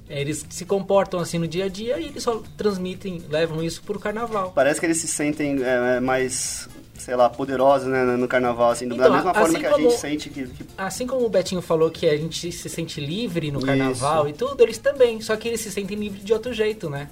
[0.09, 4.01] eles se comportam assim no dia a dia e eles só transmitem, levam isso pro
[4.01, 4.51] carnaval.
[4.53, 6.69] Parece que eles se sentem é, é, mais,
[7.01, 9.91] sei lá, poderosos, né, no carnaval, assim, da Então, mesma forma assim que a como-
[9.91, 10.47] gente sente que...
[10.47, 13.67] que- Assim como o Betinho falou que a gente se sente livre no Isso.
[13.67, 17.09] carnaval e tudo, eles também, só que eles se sentem livres de outro jeito, né?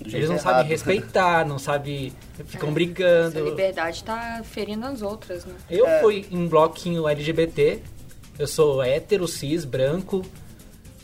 [0.00, 0.54] do Eles não errado.
[0.54, 2.12] sabem respeitar, não sabem.
[2.46, 3.44] ficam Essa brigando.
[3.44, 5.54] liberdade tá ferindo as outras, né?
[5.68, 6.00] Eu É.
[6.00, 7.80] fui em bloquinho LGBT,
[8.38, 10.24] eu sou hétero, cis, branco.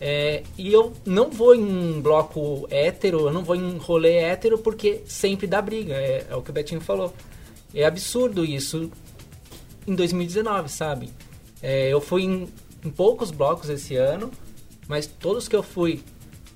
[0.01, 5.01] é, e eu não vou em bloco hétero, eu não vou em rolê hétero porque
[5.07, 7.12] sempre dá briga, é, é o que o Betinho falou.
[7.75, 8.91] É absurdo isso
[9.87, 11.11] em 2019, sabe?
[11.63, 12.49] É, eu fui em,
[12.85, 14.31] em poucos blocos esse ano,
[14.87, 16.03] mas todos que eu fui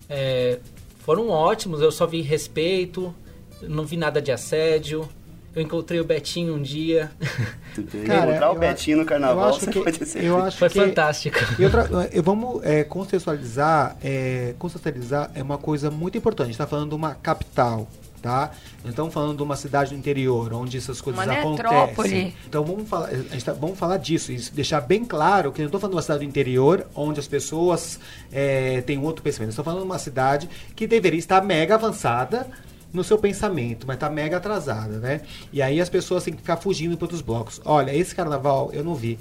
[0.08, 0.58] é,
[1.00, 1.80] foram ótimos.
[1.80, 3.14] Eu só vi respeito,
[3.62, 5.08] não vi nada de assédio.
[5.54, 7.10] Eu encontrei o Betinho um dia.
[8.06, 10.22] Cara, Encontrar o eu Betinho no Eu carnaval, acho que, pode ser.
[10.22, 11.38] eu acho Foi que fantástico.
[11.58, 16.42] E outra, eh, vamos é, contextualizar, é, contextualizar é uma coisa muito importante.
[16.42, 18.50] A gente está falando de uma capital, tá?
[18.82, 21.70] Não estamos falando de uma cidade do interior, onde essas coisas Uma acontecem.
[21.72, 22.34] metrópole.
[22.46, 25.64] Então vamos falar, a gente tá- vamos falar disso, e deixar bem claro que eu
[25.64, 27.98] não estou falando de uma cidade do interior, onde as pessoas
[28.32, 29.50] é, têm outro pensamento.
[29.50, 32.46] Estou falando de uma cidade que deveria estar mega avançada
[32.92, 35.20] no seu pensamento, mas tá mega atrasada, né?
[35.52, 37.60] E aí as pessoas têm que ficar fugindo para outros blocos.
[37.64, 39.18] Olha, esse carnaval eu não vi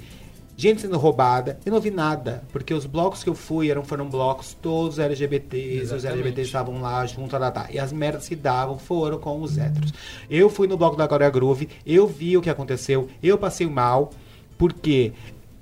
[0.60, 4.08] gente sendo roubada, eu não vi nada, porque os blocos que eu fui eram, foram
[4.08, 6.06] blocos todos LGBTs, os Exatamente.
[6.20, 7.66] LGBTs estavam lá junto, tá, tá, tá.
[7.70, 9.94] e as merdas que davam foram com os héteros.
[10.28, 14.10] Eu fui no bloco da Glória Groove, eu vi o que aconteceu, eu passei mal,
[14.58, 15.12] porque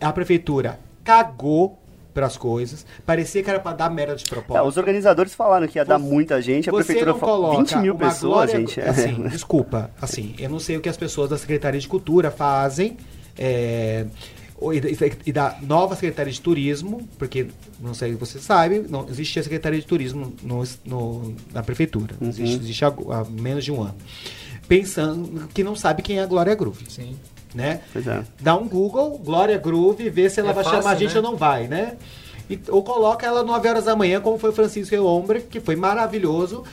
[0.00, 1.78] a prefeitura cagou
[2.14, 4.66] pras coisas, parecia que era pra dar merda de É, propósito.
[4.66, 7.94] os organizadores falaram que ia dar Você- muita gente, a prefeitura falou coloca 20 mil
[7.94, 8.80] pessoas, glória- gente.
[8.80, 8.88] é.
[8.88, 12.96] Assim, desculpa, assim, eu não sei o que as pessoas da Secretaria de Cultura fazem.
[13.38, 14.06] é,
[14.72, 17.46] e, da- e da nova Secretaria de Turismo, porque
[17.80, 22.14] não sei se você sabe, não existe a Secretaria de Turismo no, no- na prefeitura.
[22.20, 22.28] Uhum.
[22.28, 23.94] Existe, existe há, há menos de um ano.
[24.68, 26.84] Pensando que não sabe quem é a Glória Groove.
[26.88, 27.16] Sim.
[27.54, 27.80] Né?
[27.92, 28.22] Pois é.
[28.40, 31.16] Dá um Google, Glória Groove, vê se ela É vai fácil, chamar a gente né?
[31.16, 31.96] ou não vai, né?
[32.50, 35.74] E- ou coloca ela 9 horas da manhã, como foi o Francisco Elombre, que foi
[35.76, 36.64] maravilhoso.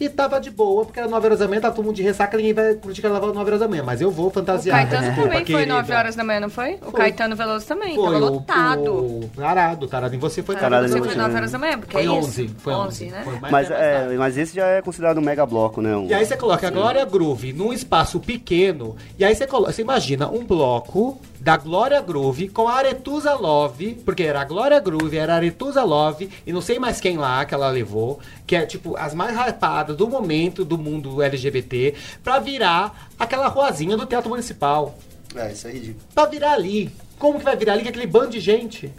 [0.00, 2.36] E tava de boa, porque era 9 horas da manhã, tava todo mundo de ressaca,
[2.36, 3.82] ninguém vai curtir carnaval 9 horas da manhã.
[3.84, 4.78] Mas eu vou O fantasiar.
[4.78, 5.74] Caetano desculpa, também foi querida.
[5.74, 6.74] 9 horas da manhã, não foi?
[6.74, 7.00] O Foi.
[7.00, 8.92] Caetano Veloso também, Foi, tava o- lotado.
[8.94, 11.18] O, tarado, tarado em você foi Tarado tarado você em foi você.
[11.18, 12.14] 9 horas da manhã, porque Foi é isso.
[12.16, 13.20] 11, foi 11, 11, né?
[13.24, 15.96] foi Mas, é, mas esse já é considerado um mega bloco, né?
[15.96, 19.72] Um- E aí você coloca a Glória Groove num espaço pequeno, e aí você, coloca,
[19.72, 24.78] você imagina um bloco da Glória Groove com a Aretusa Love, porque era a Glória
[24.80, 28.56] Groove, era a Aretusa Love, e não sei mais quem lá que ela levou, que
[28.56, 34.06] é tipo as mais hypadas do momento do mundo LGBT, pra virar aquela ruazinha do
[34.06, 34.96] Teatro Municipal.
[35.34, 36.00] É, isso é ridículo.
[36.14, 36.90] Pra virar ali.
[37.18, 38.92] Como que vai virar ali com aquele bando de gente?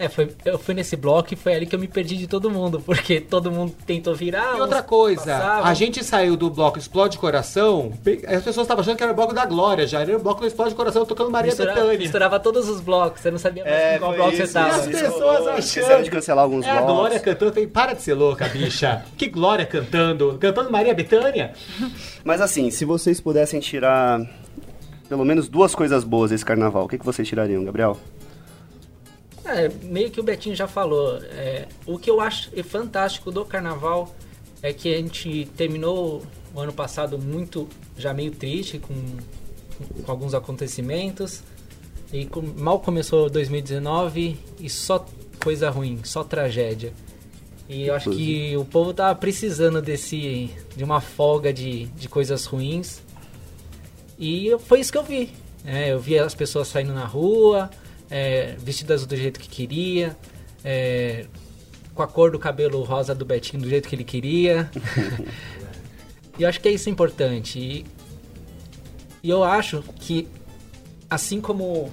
[0.00, 2.50] É, foi, eu fui nesse bloco e foi ali que eu me perdi de todo
[2.50, 4.56] mundo, porque todo mundo tentou virar.
[4.56, 5.66] E outra coisa, passavam.
[5.66, 7.92] a gente saiu do bloco Explode Coração,
[8.26, 10.46] as pessoas estavam achando que era o bloco da Glória, já era o bloco do
[10.46, 11.98] Explode Coração tocando Maria Mistura, Bethânia.
[11.98, 14.68] Misturava todos os blocos, você não sabia mais é, qual bloco isso, você estava.
[14.68, 15.58] E as pessoas achando.
[15.58, 16.88] Esqueceram de cancelar alguns é blocos.
[16.88, 19.04] a Glória cantando, tem, para de ser louca, bicha.
[19.18, 21.52] que Glória cantando, cantando Maria Bethânia.
[22.24, 24.26] Mas assim, se vocês pudessem tirar
[25.10, 27.98] pelo menos duas coisas boas desse carnaval, o que, que vocês tirariam, Gabriel?
[29.44, 31.16] É, meio que o Betinho já falou.
[31.16, 34.14] É, o que eu acho fantástico do carnaval
[34.62, 36.22] é que a gente terminou
[36.54, 38.94] o ano passado muito, já meio triste com,
[40.04, 41.42] com alguns acontecimentos.
[42.12, 45.06] E com, mal começou 2019 e só
[45.42, 46.92] coisa ruim, só tragédia.
[47.68, 52.44] E eu acho que o povo tá precisando desse de uma folga de, de coisas
[52.44, 53.00] ruins.
[54.18, 55.30] E foi isso que eu vi.
[55.64, 57.70] É, eu vi as pessoas saindo na rua,
[58.10, 60.16] é, vestidas do jeito que queria,
[60.64, 61.26] é,
[61.94, 64.70] com a cor do cabelo rosa do Betinho do jeito que ele queria.
[66.38, 67.58] e eu acho que é isso importante.
[67.58, 67.86] E,
[69.22, 70.26] e eu acho que,
[71.08, 71.90] assim como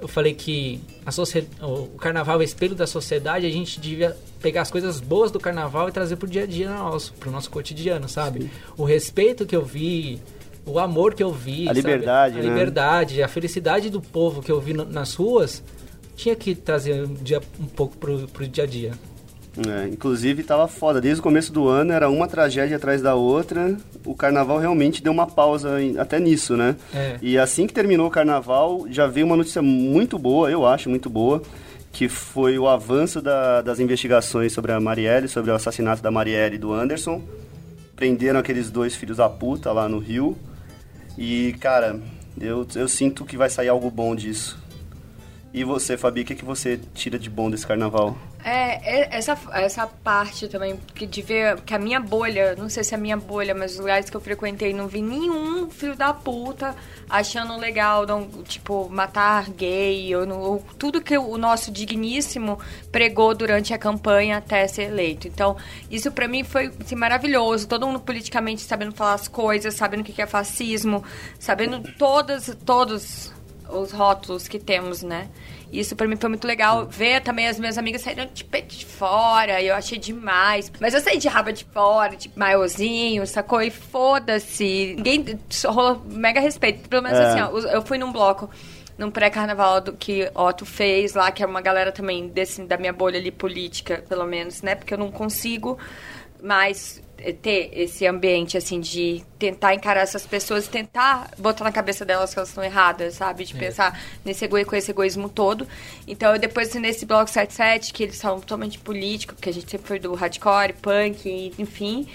[0.00, 4.70] eu falei que a o carnaval é espelho da sociedade, a gente devia pegar as
[4.70, 8.42] coisas boas do carnaval e trazer pro dia a dia nosso, pro nosso cotidiano, sabe?
[8.42, 8.50] Sim.
[8.76, 10.20] O respeito que eu vi
[10.66, 12.48] o amor que eu vi, a liberdade, a né?
[12.48, 15.62] liberdade, a felicidade do povo que eu vi nas ruas,
[16.16, 18.92] tinha que trazer um, dia, um pouco pro, pro dia a dia.
[19.56, 23.74] É, inclusive tava foda, desde o começo do ano era uma tragédia atrás da outra.
[24.04, 26.76] O carnaval realmente deu uma pausa em, até nisso, né?
[26.94, 27.16] É.
[27.22, 31.08] E assim que terminou o carnaval, já veio uma notícia muito boa, eu acho muito
[31.08, 31.40] boa,
[31.90, 36.56] que foi o avanço da, das investigações sobre a Marielle, sobre o assassinato da Marielle
[36.56, 37.22] e do Anderson.
[37.94, 40.36] Prenderam aqueles dois filhos da puta lá no Rio.
[41.16, 42.00] E, cara,
[42.38, 44.58] eu, eu sinto que vai sair algo bom disso.
[45.52, 48.16] E você, Fabi, o que, que você tira de bom desse carnaval?
[48.48, 52.84] É, é, essa, essa parte também, que de ver que a minha bolha, não sei
[52.84, 55.96] se é a minha bolha, mas os lugares que eu frequentei, não vi nenhum filho
[55.96, 56.72] da puta
[57.10, 62.56] achando legal, não, tipo, matar gay, ou, ou tudo que o nosso digníssimo
[62.92, 65.26] pregou durante a campanha até ser eleito.
[65.26, 65.56] Então,
[65.90, 67.66] isso para mim foi assim, maravilhoso.
[67.66, 71.02] Todo mundo politicamente sabendo falar as coisas, sabendo o que é fascismo,
[71.36, 73.32] sabendo todas, todos
[73.68, 75.28] os rótulos que temos, né?
[75.72, 76.86] Isso para mim foi muito legal.
[76.86, 80.70] Ver também as minhas amigas saíram de peito de fora, eu achei demais.
[80.80, 83.60] Mas eu saí de raba de fora, de maiozinho, sacou?
[83.60, 84.94] E foda-se.
[84.96, 86.88] Ninguém rolou mega respeito.
[86.88, 87.24] Pelo menos é.
[87.24, 88.48] assim, ó, eu fui num bloco
[88.98, 93.18] num pré-carnaval que Otto fez lá, que é uma galera também desse, da minha bolha
[93.18, 94.74] ali política, pelo menos, né?
[94.74, 95.78] Porque eu não consigo
[96.42, 97.02] mais
[97.32, 102.38] ter esse ambiente, assim, de tentar encarar essas pessoas, tentar botar na cabeça delas que
[102.38, 103.44] elas estão erradas, sabe?
[103.44, 103.58] De é.
[103.58, 105.66] pensar nesse egoísmo, com esse egoísmo todo.
[106.06, 109.86] Então, eu depois, nesse Bloco 77, que eles são totalmente políticos, porque a gente sempre
[109.86, 112.06] foi do hardcore, punk, enfim.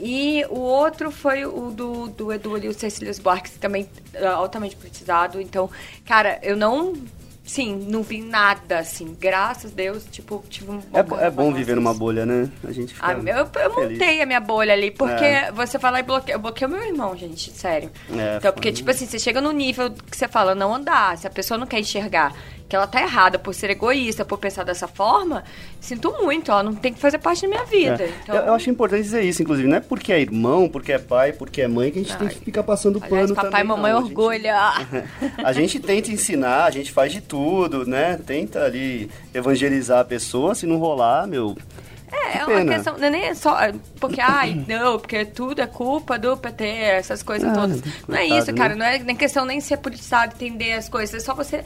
[0.00, 4.76] E o outro foi o do, do Edu ali, o Cecílias Buarque, também é altamente
[4.76, 5.40] politizado.
[5.40, 5.68] Então,
[6.04, 6.94] cara, eu não
[7.48, 9.16] Sim, não vi nada, assim.
[9.18, 12.50] Graças a Deus, tipo, tive um bom É, é bom viver numa bolha, né?
[12.62, 15.50] A gente fica ah, eu, eu montei a minha bolha ali, porque é.
[15.50, 16.34] você fala e bloqueia.
[16.34, 17.90] Eu bloqueei o meu irmão, gente, sério.
[18.10, 21.26] É, então, porque, tipo assim, você chega no nível que você fala não andar, se
[21.26, 22.34] a pessoa não quer enxergar
[22.68, 25.42] que ela tá errada por ser egoísta, por pensar dessa forma,
[25.80, 28.04] sinto muito, ela não tem que fazer parte da minha vida.
[28.04, 28.12] É.
[28.22, 28.36] Então...
[28.36, 31.32] Eu, eu, acho importante dizer isso, inclusive, não é porque é irmão, porque é pai,
[31.32, 32.18] porque é mãe que a gente Ai.
[32.18, 33.50] tem que ficar passando Aliás, pano papai também.
[33.50, 34.02] Papai e mamãe não.
[34.02, 34.58] orgulha.
[34.58, 38.18] A gente, a gente tenta ensinar, a gente faz de tudo, né?
[38.26, 41.56] Tenta ali evangelizar a pessoa, se não rolar, meu,
[42.12, 43.56] é, é uma questão, não é nem só
[44.00, 47.82] porque, ai, não, porque tudo é culpa do PT, essas coisas ah, todas.
[48.06, 48.78] Não é isso, cara, né?
[48.78, 51.64] não é nem questão nem ser politizado, entender as coisas, é só você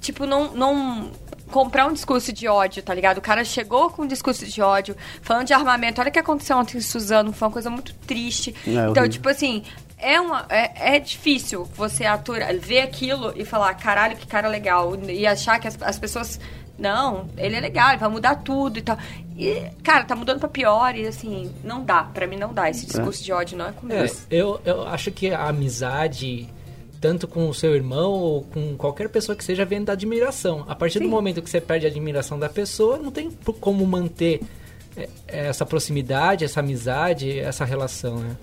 [0.00, 1.10] tipo, não, não
[1.50, 3.18] comprar um discurso de ódio, tá ligado?
[3.18, 6.00] O cara chegou com um discurso de ódio, falando de armamento.
[6.00, 8.54] Olha o que aconteceu ontem em Suzano, foi uma coisa muito triste.
[8.66, 9.08] É, então, horrível.
[9.08, 9.62] tipo assim,
[9.98, 14.94] é, uma, é, é difícil você aturar, ver aquilo e falar, caralho, que cara legal.
[15.08, 16.40] E achar que as, as pessoas.
[16.78, 18.98] Não, ele é legal, ele vai mudar tudo e tal.
[19.36, 22.04] E, cara, tá mudando pra pior e assim, não dá.
[22.04, 22.68] Pra mim não dá.
[22.68, 22.86] Esse é.
[22.88, 24.02] discurso de ódio não é comigo.
[24.02, 26.48] É, eu, eu acho que a amizade
[27.00, 30.64] tanto com o seu irmão ou com qualquer pessoa que seja, vem da admiração.
[30.66, 31.04] A partir Sim.
[31.04, 34.40] do momento que você perde a admiração da pessoa, não tem como manter
[34.96, 38.36] é, essa proximidade, essa amizade, essa relação, né?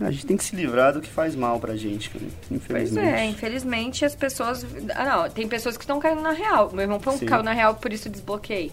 [0.00, 2.10] A gente tem que se livrar do que faz mal pra gente.
[2.50, 3.04] Infelizmente.
[3.04, 4.64] Pois é, infelizmente as pessoas.
[4.94, 6.70] Ah, não, tem pessoas que estão caindo na real.
[6.72, 8.70] Meu irmão foi um caiu na real, por isso desbloqueei.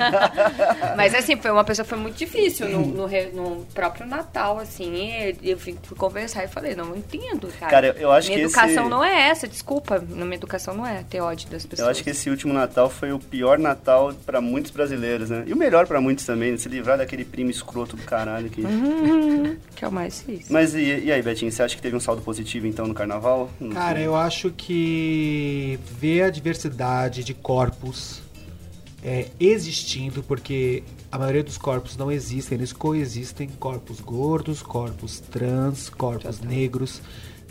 [0.96, 5.36] Mas assim, foi uma pessoa foi muito difícil no, no, no próprio Natal, assim.
[5.42, 7.70] Eu fui conversar e falei, não entendo, cara.
[7.70, 8.44] Cara, eu acho minha que.
[8.44, 8.90] educação esse...
[8.90, 9.98] não é essa, desculpa.
[9.98, 11.86] Minha educação não é ter ódio das pessoas.
[11.86, 15.44] Eu acho que esse último Natal foi o pior Natal pra muitos brasileiros, né?
[15.46, 16.58] E o melhor pra muitos também, né?
[16.58, 18.62] se livrar daquele primo escroto do caralho que.
[18.62, 20.52] Uhum, que é o mais difícil.
[20.52, 23.50] Mas e, e, aí, Betinho, você acha que teve um saldo positivo então no carnaval?
[23.72, 28.20] Cara, eu acho que ver a diversidade de corpos
[29.02, 35.88] é, existindo, porque a maioria dos corpos não existem, eles coexistem corpos gordos, corpos trans,
[35.88, 37.00] corpos negros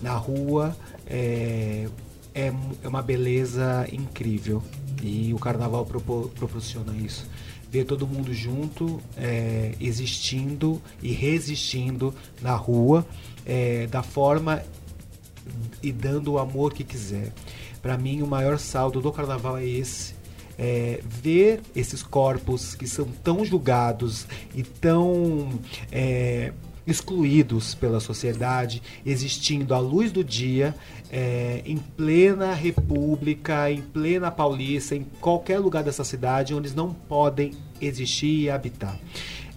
[0.02, 0.76] na rua.
[1.08, 1.88] É,
[2.36, 4.62] é, é uma beleza incrível
[5.02, 7.28] e o carnaval proporciona isso
[7.78, 13.06] ver todo mundo junto, é, existindo e resistindo na rua,
[13.46, 14.64] é, da forma
[15.82, 17.32] e dando o amor que quiser.
[17.82, 20.16] Para mim, o maior saldo do carnaval é esse.
[20.60, 25.50] É, ver esses corpos que são tão julgados e tão
[25.92, 26.52] é,
[26.88, 30.74] excluídos pela sociedade, existindo à luz do dia,
[31.12, 36.92] é, em plena República, em plena Paulista, em qualquer lugar dessa cidade onde eles não
[36.92, 38.98] podem existir e habitar.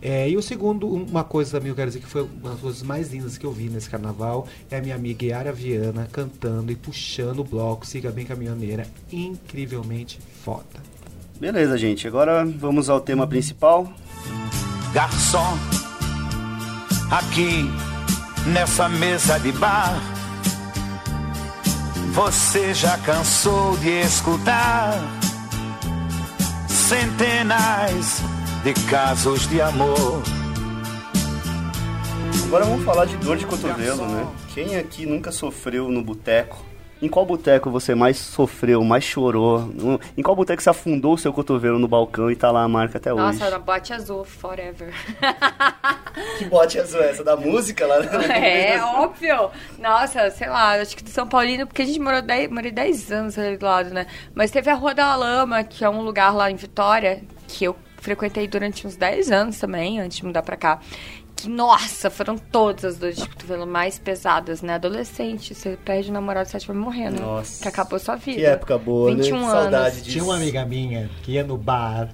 [0.03, 2.83] É, e o segundo, uma coisa também eu quero dizer que foi uma das coisas
[2.83, 6.75] mais lindas que eu vi nesse carnaval é a minha amiga Yara Viana cantando e
[6.75, 10.81] puxando o bloco Siga Bem Caminhoneira, incrivelmente foda.
[11.39, 12.07] Beleza, gente.
[12.07, 13.93] Agora vamos ao tema principal.
[14.95, 15.59] Garçom,
[17.11, 17.65] aqui
[18.53, 20.01] nessa mesa de bar,
[22.13, 25.20] você já cansou de escutar
[26.91, 28.21] centenas
[28.65, 30.25] de casos de amor.
[32.47, 34.27] Agora vamos falar de dor de cotovelo, né?
[34.53, 36.70] Quem aqui nunca sofreu no boteco
[37.03, 39.71] em qual boteco você mais sofreu, mais chorou?
[40.17, 42.99] Em qual boteco você afundou o seu cotovelo no balcão e tá lá a marca
[42.99, 43.39] até Nossa, hoje?
[43.39, 44.93] Nossa, na bote azul, forever.
[46.39, 47.25] que bote azul é essa?
[47.25, 47.97] Da música lá?
[48.31, 49.51] É, óbvio.
[49.79, 53.13] Nossa, sei lá, acho que de São Paulino, porque a gente morou 10, morei 10
[53.13, 54.07] anos ali do lado, né?
[54.35, 57.77] Mas teve a Rua da Lama, que é um lugar lá em Vitória, que eu
[58.01, 60.81] frequentei durante uns 10 anos também, antes de mudar pra cá
[61.43, 64.75] que, nossa, foram todas as dores de cotovelo mais pesadas, né?
[64.75, 67.21] Adolescente, você perde o namorado, você vai morrendo.
[67.21, 67.63] Nossa.
[67.63, 68.39] Que acabou sua vida.
[68.39, 69.37] Que época boa, 21 né?
[69.37, 69.53] anos.
[69.53, 70.11] Saudade disso.
[70.11, 72.09] Tinha uma amiga minha que ia no bar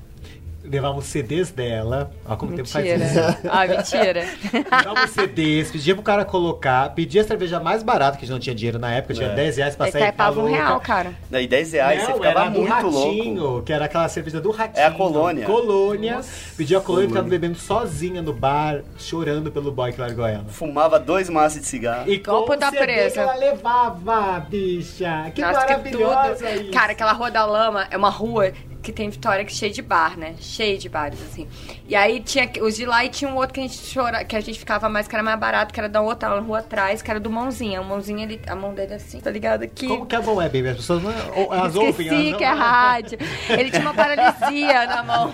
[0.70, 2.10] levava os CDs dela.
[2.24, 2.82] Olha como mentira.
[2.82, 3.48] tempo faz isso.
[3.50, 4.26] Ah, mentira.
[4.78, 8.32] Levava os CDs, pedia pro cara colocar, pedia a cerveja mais barata, que a gente
[8.32, 9.34] não tinha dinheiro na época, tinha É.
[9.34, 10.02] 10 reais pra Ele sair.
[10.02, 11.12] taipava um real, cara.
[11.30, 13.62] Daí 10 reais, Não, você ficava muito ratinho, louco.
[13.64, 14.82] que era aquela cerveja do ratinho.
[14.82, 15.46] É a colônia.
[15.46, 16.20] Colônia.
[16.56, 20.44] Pedia a colônia e ficava bebendo sozinha no bar, chorando pelo boy que largou ela.
[20.48, 22.10] Fumava dois maços de cigarro.
[22.10, 23.14] E Igual com puta o CD presa.
[23.14, 25.30] que ela levava, bicha.
[25.34, 26.60] Que Nossa, maravilhosa tudo.
[26.62, 26.70] isso.
[26.72, 28.52] Cara, aquela Rua da Lama é uma rua
[28.86, 30.36] que tem Vitória que é cheia de bar, né?
[30.38, 31.48] Cheio de bares, assim.
[31.88, 34.34] E aí tinha os de lá e tinha um outro que a gente chora, que
[34.34, 37.00] a gente ficava mais, que era mais barato, que era da outra na rua atrás,
[37.00, 37.80] que era do mãozinha.
[37.80, 39.62] O mãozinha, ele, a mão dele assim, tá ligado?
[39.62, 39.86] Aqui.
[39.86, 40.68] Como que é bom é, baby?
[40.70, 42.06] As pessoas não, ou- elas ouvem.
[42.08, 43.18] Esqueci que é rádio.
[43.48, 45.32] Ele tinha uma paralisia na mão.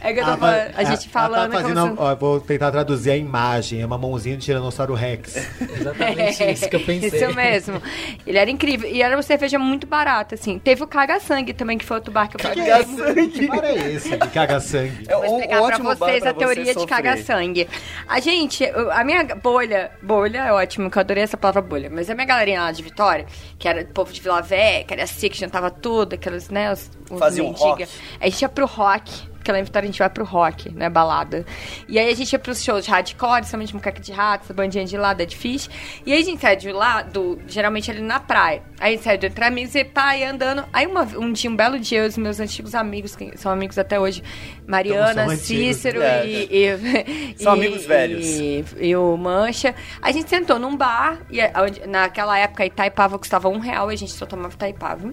[0.00, 2.02] É que eu tô Ah, falando, mas- a gente ah, falando tá fazendo, como se-
[2.02, 3.80] ó, vou tentar traduzir a imagem.
[3.82, 5.36] É uma mãozinha de Tiranossauro Rex.
[5.60, 7.08] Exatamente isso que eu pensei.
[7.22, 7.82] Isso mesmo.
[8.26, 8.88] Ele era incrível.
[8.90, 10.58] E era uma cerveja muito barata, assim.
[10.58, 13.28] Teve o Caga Sangue também, que foi outro bar que eu é esse?
[13.28, 14.93] Que bar é esse de caga sangue?
[15.06, 17.68] É Vou um explicar pra vocês pra a teoria você de caga-sangue.
[18.08, 22.08] A gente, a minha bolha, bolha é ótimo, que eu adorei essa palavra bolha, mas
[22.08, 23.26] a minha galerinha lá de Vitória,
[23.58, 26.90] que era povo de Vila Velha, que era assim, que jantava tudo, aquelas, né, os,
[27.10, 27.66] os Faziam mendiga.
[27.66, 27.88] rock.
[28.20, 30.88] A gente ia pro rock, porque lá em Vitória a gente vai pro rock, né,
[30.88, 31.44] balada.
[31.86, 34.96] E aí a gente ia pros shows de hardcore, somente Muqueca de Ratos, bandinha de
[34.96, 35.68] lá, Dead Fish.
[36.06, 38.62] E aí a gente sai de lá, do, geralmente ali na praia.
[38.80, 40.64] Aí a gente sai do entre amigos e pá, ia andando.
[40.72, 44.00] Aí uma- um dia, um belo dia, os meus antigos amigos, que são amigos até
[44.00, 44.22] hoje,
[44.66, 45.36] Mariana, Então.
[45.36, 46.26] Cícero É.
[46.26, 48.24] e, e- São e- amigos velhos.
[48.24, 49.74] E, e o Mancha.
[50.00, 53.98] A gente sentou num bar, e onde- naquela época Itaipava custava um real, e a
[53.98, 55.12] gente só tomava Itaipava.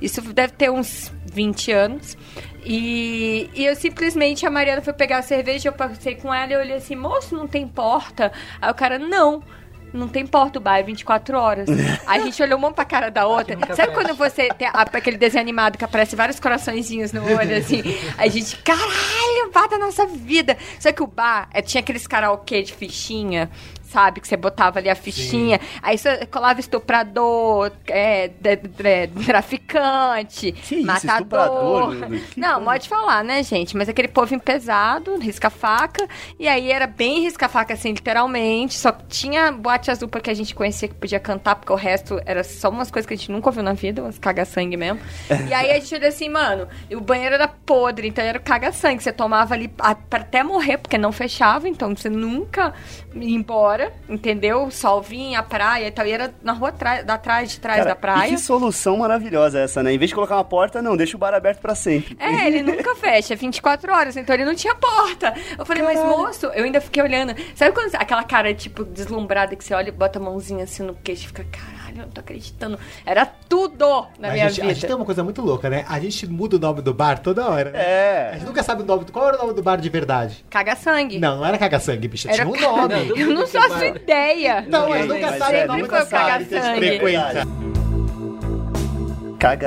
[0.00, 2.16] Isso deve ter uns 20 anos.
[2.64, 6.54] E, e eu simplesmente, a Mariana foi pegar a cerveja, eu passei com ela e
[6.54, 8.32] eu olhei assim, moço, não tem porta?
[8.60, 9.42] Aí o cara, não.
[9.90, 11.66] Não tem porta o bar, é 24 horas.
[12.06, 13.56] Aí a gente olhou uma pra cara da outra.
[13.74, 17.82] Sabe quando você tem a- aquele desenho animado que aparece vários coraçõezinhos no olho, assim?
[18.18, 19.50] A gente, caralho!
[19.52, 20.58] bar da nossa vida.
[20.78, 23.50] Só que o bar é, tinha aqueles karaokê de fichinha
[23.88, 24.20] sabe?
[24.20, 25.80] Que você botava ali a fichinha, Sim.
[25.82, 31.94] aí você colava estuprador, é, de, de, traficante, que matador.
[32.12, 33.76] Isso, Não, pode falar, né, gente?
[33.76, 36.06] Mas aquele povo pesado, risca-faca,
[36.38, 38.74] e aí era bem risca-faca, assim, literalmente.
[38.74, 42.44] Só tinha boate azul porque a gente conhecia que podia cantar, porque o resto era
[42.44, 45.00] só umas coisas que a gente nunca ouviu na vida, umas caga-sangue mesmo.
[45.48, 49.02] e aí a gente olha assim, mano, e o banheiro era podre, então era caga-sangue.
[49.02, 52.74] Você tomava ali até morrer, porque não fechava, então você nunca
[53.14, 54.64] ia embora fora, entendeu?
[54.64, 56.04] O sol vinha, a praia e tal.
[56.04, 56.72] E era na rua
[57.04, 58.30] da trás, de trás Cara, da praia.
[58.30, 59.92] que solução maravilhosa essa, né?
[59.92, 62.16] Em vez de colocar uma porta, não, deixa o bar aberto para sempre.
[62.18, 65.34] É, ele nunca fecha, 24 horas, então ele não tinha porta.
[65.56, 66.06] Eu falei, Caralho.
[66.06, 67.34] mas moço, eu ainda fiquei olhando.
[67.54, 70.94] Sabe quando aquela cara, tipo, deslumbrada que você olha e bota a mãozinha assim no
[70.94, 72.78] queixo e fica, caralho, eu não tô acreditando.
[73.04, 74.70] Era tudo na minha a gente, vida.
[74.70, 75.84] A gente tem uma coisa muito louca, né?
[75.88, 77.70] A gente muda o nome do bar toda hora.
[77.70, 77.78] Né?
[77.80, 78.30] É.
[78.30, 79.04] A gente nunca sabe o nome.
[79.12, 80.44] Qual era o nome do bar de verdade?
[80.50, 81.18] Caga Sangue.
[81.18, 82.28] Não, não era Caga Sangue, bicho.
[82.28, 82.44] Era...
[82.44, 82.94] Tinha um nome.
[82.94, 84.64] Não, eu não faço ideia.
[84.68, 86.98] Não, mas nunca sabe o nome da Caga Sangue.
[86.98, 87.77] Caga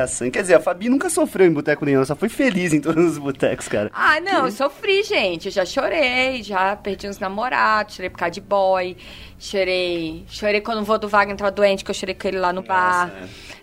[0.08, 0.32] sangue.
[0.32, 3.18] Quer dizer, a Fabi nunca sofreu em boteco nenhum, só foi feliz em todos os
[3.18, 3.90] botecos, cara.
[3.94, 5.48] Ah, não, eu sofri, gente.
[5.48, 8.98] Eu já chorei, já perdi uns namorados, chorei por causa de boy.
[9.40, 10.24] Chorei.
[10.28, 12.62] Chorei quando o vô do Wagner tava doente, que eu chorei com ele lá no
[12.62, 13.12] bar.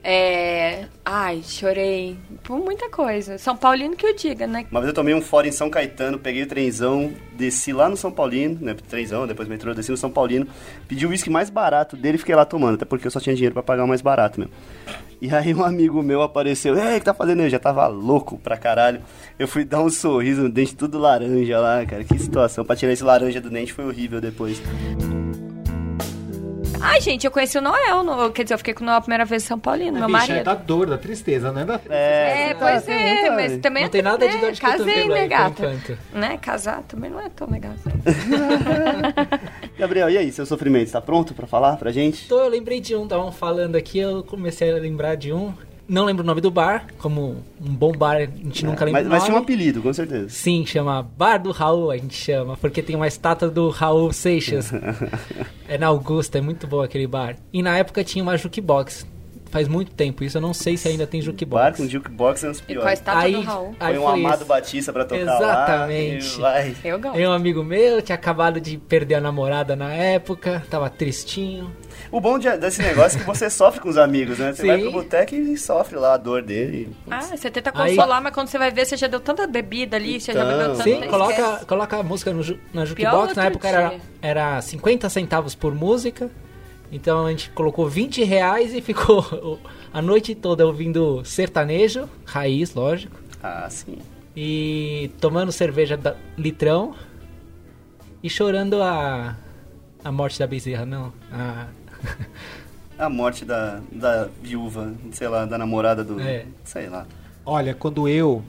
[0.03, 0.87] É.
[1.05, 3.39] Ai, chorei por muita coisa.
[3.39, 4.67] São Paulino que eu diga, né?
[4.71, 7.97] Uma vez eu tomei um fora em São Caetano, peguei o trenzão, desci lá no
[7.97, 8.75] São Paulino, né?
[8.89, 10.49] Trenzão, depois metrô, desci no São Paulino,
[10.89, 13.35] pedi o uísque mais barato dele e fiquei lá tomando, até porque eu só tinha
[13.35, 14.55] dinheiro para pagar o mais barato mesmo.
[15.21, 17.43] E aí um amigo meu apareceu, ei, o que tá fazendo?
[17.43, 19.01] Eu já tava louco pra caralho.
[19.39, 22.05] Eu fui dar um sorriso no dente tudo laranja lá, cara.
[22.05, 22.65] Que situação.
[22.65, 24.63] Pra tirar esse laranja do dente foi horrível depois.
[26.81, 28.03] Ai, gente, eu conheci o Noel.
[28.03, 30.01] No, quer dizer, eu fiquei com o Noel a primeira vez em São Paulino, é,
[30.01, 30.37] meu bicha, marido.
[30.37, 31.65] É da dor, da tristeza, né?
[31.65, 31.81] Da...
[31.89, 33.83] É, é, pois é, tá, mas também...
[33.85, 35.77] Não tem nada né, de dor de Casei, né, gata?
[36.13, 37.91] Né, casar também não é tão legal assim.
[39.79, 42.29] Gabriel, e aí, seu sofrimento, tá pronto pra falar pra gente?
[42.29, 45.53] Tô, eu lembrei de um, estavam falando aqui, eu comecei a lembrar de um.
[45.89, 49.03] Não lembro o nome do bar, como um bom bar a gente é, nunca lembra
[49.05, 50.29] mas, mas tinha um apelido, com certeza.
[50.29, 54.71] Sim, chama Bar do Raul, a gente chama, porque tem uma estátua do Raul Seixas.
[55.67, 57.37] é na Augusta, é muito bom aquele bar.
[57.51, 59.07] E na época tinha uma jukebox.
[59.51, 61.63] Faz muito tempo isso, eu não sei se ainda tem jukebox.
[61.63, 62.83] Bar com jukebox é uns piores.
[62.83, 63.77] E com a estátua aí, do Raul.
[63.81, 66.39] Aí Foi um Amado Batista pra tocar Exatamente.
[66.39, 66.59] lá.
[66.59, 66.87] Exatamente.
[66.87, 67.19] Eu gosto.
[67.19, 71.73] um amigo meu, tinha acabado de perder a namorada na época, tava tristinho.
[72.11, 74.53] O bom de, desse negócio é que você sofre com os amigos, né?
[74.53, 74.69] Você Sim.
[74.69, 76.95] vai pro boteco e sofre lá a dor dele.
[77.11, 78.25] Ah, você tenta consolar, Aí...
[78.25, 80.77] mas quando você vai ver, você já deu tanta bebida ali, então, você já bebeu
[80.77, 80.83] tanto.
[80.83, 83.35] Sim, coloca, coloca a música no, na jukebox.
[83.35, 86.31] Na época era, era 50 centavos por música.
[86.91, 89.61] Então a gente colocou 20 reais e ficou
[89.93, 93.17] a noite toda ouvindo sertanejo, raiz, lógico.
[93.43, 93.99] Ah, sim.
[94.35, 96.95] E tomando cerveja da, litrão
[98.23, 99.37] e chorando a,
[100.03, 101.13] a morte da bezerra, não.
[101.33, 101.67] A,
[102.99, 106.21] a morte da, da viúva, sei lá, da namorada do.
[106.21, 106.47] É.
[106.65, 107.07] Sei lá.
[107.47, 108.45] Olha, quando eu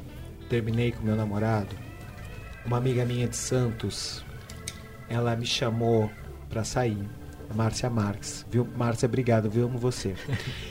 [0.50, 1.76] terminei com meu namorado,
[2.66, 4.26] uma amiga minha de Santos,
[5.08, 6.10] ela me chamou
[6.50, 7.08] pra sair.
[7.56, 8.46] Márcia Marques.
[8.50, 8.68] Viu?
[8.76, 9.66] Márcia, obrigado, viu?
[9.66, 10.16] Amo você.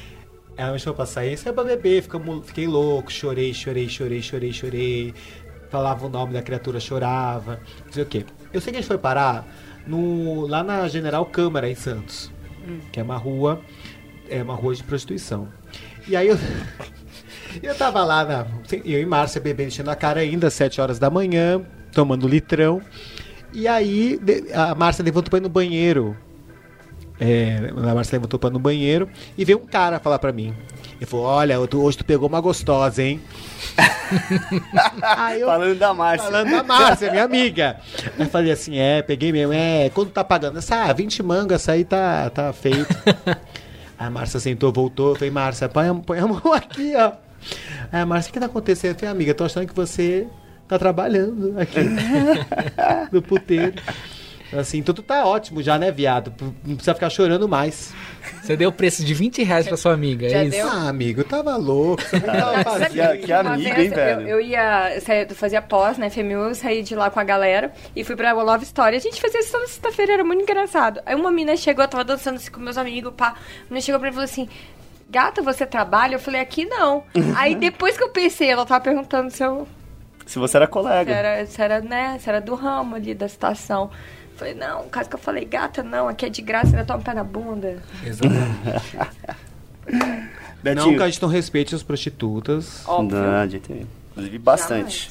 [0.56, 2.04] ela me chamou pra sair, saiu pra beber,
[2.44, 5.14] fiquei louco, chorei, chorei, chorei, chorei, chorei.
[5.70, 7.60] Falava o nome da criatura, chorava.
[7.86, 8.24] Não sei o quê.
[8.52, 9.46] Eu sei que a gente foi parar
[9.86, 12.30] no, lá na General Câmara, em Santos
[12.66, 12.78] hum.
[12.92, 13.60] que é uma rua,
[14.28, 15.48] é uma rua de prostituição.
[16.06, 16.38] E aí eu,
[17.62, 18.46] eu tava lá, na,
[18.84, 22.80] eu e Márcia bebendo, enchendo a cara ainda, sete horas da manhã, tomando litrão.
[23.52, 24.20] E aí
[24.54, 26.16] a Márcia levantou para ir no banheiro.
[27.20, 30.54] É, a Márcia levantou para ir no banheiro e veio um cara falar para mim.
[31.00, 33.20] Ele falou: Olha, hoje tu pegou uma gostosa, hein?
[35.38, 36.26] eu, falando da Márcia.
[36.30, 37.76] Falando da Márcia, minha amiga.
[38.18, 39.52] Eu falei assim: É, peguei mesmo.
[39.52, 40.58] É, quando tá pagando?
[40.58, 42.94] Essa, ah, 20 mangas, essa aí tá, tá feito.
[43.96, 45.10] a Márcia sentou, voltou.
[45.10, 47.12] Eu falei: Márcia, põe, põe a mão aqui, ó.
[47.92, 48.94] Aí a Márcia, o que tá acontecendo?
[48.94, 50.26] Eu falei: Amiga, tô achando que você
[50.66, 51.78] tá trabalhando aqui
[53.12, 53.80] no puteiro.
[54.52, 56.32] Assim, tudo tá ótimo já, né, viado?
[56.64, 57.92] Não precisa ficar chorando mais.
[58.42, 60.50] Você deu o preço de 20 reais pra sua amiga, é isso?
[60.56, 60.68] Deu?
[60.68, 62.02] Ah, amigo, tava louco.
[62.02, 64.20] Você tava que, que amigo, hein, velho?
[64.22, 67.72] Eu, eu ia, eu fazia pós, né, FMU, eu saí de lá com a galera
[67.94, 68.96] e fui pra Love Story.
[68.96, 71.00] A gente fazia isso toda sexta-feira, era muito engraçado.
[71.04, 73.28] Aí uma mina chegou, eu tava dançando assim com meus amigos, pá.
[73.28, 73.34] A
[73.70, 74.48] mina chegou pra mim e falou assim,
[75.10, 76.14] gata, você trabalha?
[76.14, 77.04] Eu falei, aqui não.
[77.36, 79.66] Aí depois que eu pensei, ela tava perguntando se eu...
[80.26, 81.10] Se você era colega.
[81.10, 83.90] Se era, se era, né, se era do ramo ali, da situação.
[84.38, 87.02] Falei, não, o caso que eu falei, gata, não, aqui é de graça, ainda toma
[87.02, 87.82] pé na bunda.
[88.06, 88.96] Exatamente.
[90.76, 92.86] não que a gente não respeite as prostitutas.
[92.86, 93.18] Óbvio.
[93.18, 93.56] Não, de.
[93.56, 95.10] Inclusive, bastante.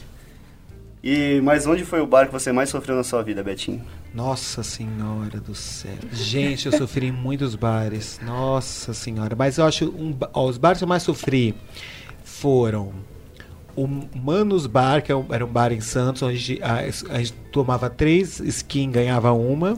[1.03, 3.85] E mas onde foi o bar que você mais sofreu na sua vida, Betinho?
[4.13, 5.91] Nossa senhora do céu.
[6.11, 8.19] Gente, eu sofri em muitos bares.
[8.23, 9.35] Nossa senhora.
[9.35, 9.85] Mas eu acho.
[9.89, 11.53] Um, ó, os bares que eu mais sofri
[12.23, 12.93] foram
[13.77, 17.19] o Manos Bar, que é era um bar em Santos, onde a gente, a- a
[17.19, 19.77] gente tomava três skin, ganhava uma.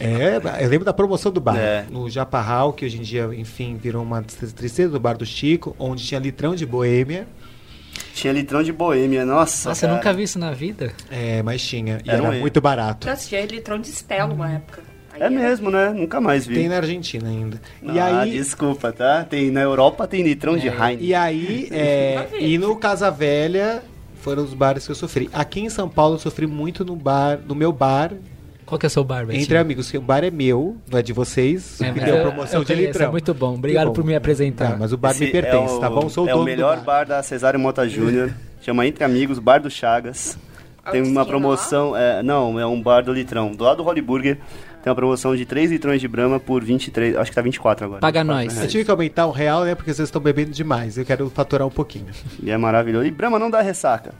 [0.00, 1.56] É, eu lembro da promoção do bar.
[1.58, 1.84] É.
[1.90, 6.04] No Japarral, que hoje em dia, enfim, virou uma tristeza do bar do Chico, onde
[6.04, 7.26] tinha litrão de boêmia.
[8.14, 9.68] Tinha litrão de boêmia, nossa.
[9.70, 9.98] Nossa, eu cara.
[9.98, 10.92] nunca vi isso na vida.
[11.10, 12.00] É, mas tinha.
[12.04, 13.08] E Era era um muito barato.
[13.08, 14.82] Nossa, tinha litrão de Stella uma época.
[15.20, 15.90] Aí É mesmo, né?
[15.94, 16.54] Nunca mais vi.
[16.54, 17.60] Tem na Argentina ainda.
[17.82, 19.24] e ah, aí, desculpa, tá?
[19.24, 20.98] Tem, na Europa tem litrão de Heineken.
[21.00, 23.82] E aí, é, e no Casa Velha
[24.20, 25.28] foram os bares que eu sofri.
[25.32, 28.12] Aqui em São Paulo eu sofri muito no bar, no meu bar,
[28.66, 29.42] Qual que é o seu bar, Betinho?
[29.42, 29.90] entre amigos.
[29.90, 31.80] que O bar é meu, não é de vocês.
[31.80, 33.08] É, me deu eu- promoção eu de conheço, litrão.
[33.08, 33.54] É muito bom.
[33.54, 33.92] Obrigado bom.
[33.94, 34.72] por me apresentar.
[34.72, 36.08] Tá, mas o bar me Esse pertence, é o, tá bom?
[36.08, 36.98] Sou o É dono o melhor do bar.
[36.98, 38.30] bar da Cesário Mota Júnior.
[38.60, 40.36] Chama Entre Amigos, Bar do Chagas.
[40.90, 41.96] Tem uma promoção.
[41.96, 43.52] É, não, é um bar do litrão.
[43.52, 44.38] Do lado do Holly Burger.
[44.82, 47.16] Tem uma promoção de 3 litrões de Brahma por 23.
[47.16, 48.00] Acho que tá 24 agora.
[48.00, 48.52] Paga 24 nós.
[48.52, 48.72] Eu reais.
[48.72, 49.74] tive que aumentar um real, né?
[49.74, 50.96] Porque vocês estão bebendo demais.
[50.96, 52.06] Eu quero faturar um pouquinho.
[52.42, 53.06] E é maravilhoso.
[53.06, 54.14] E Brahma não dá ressaca.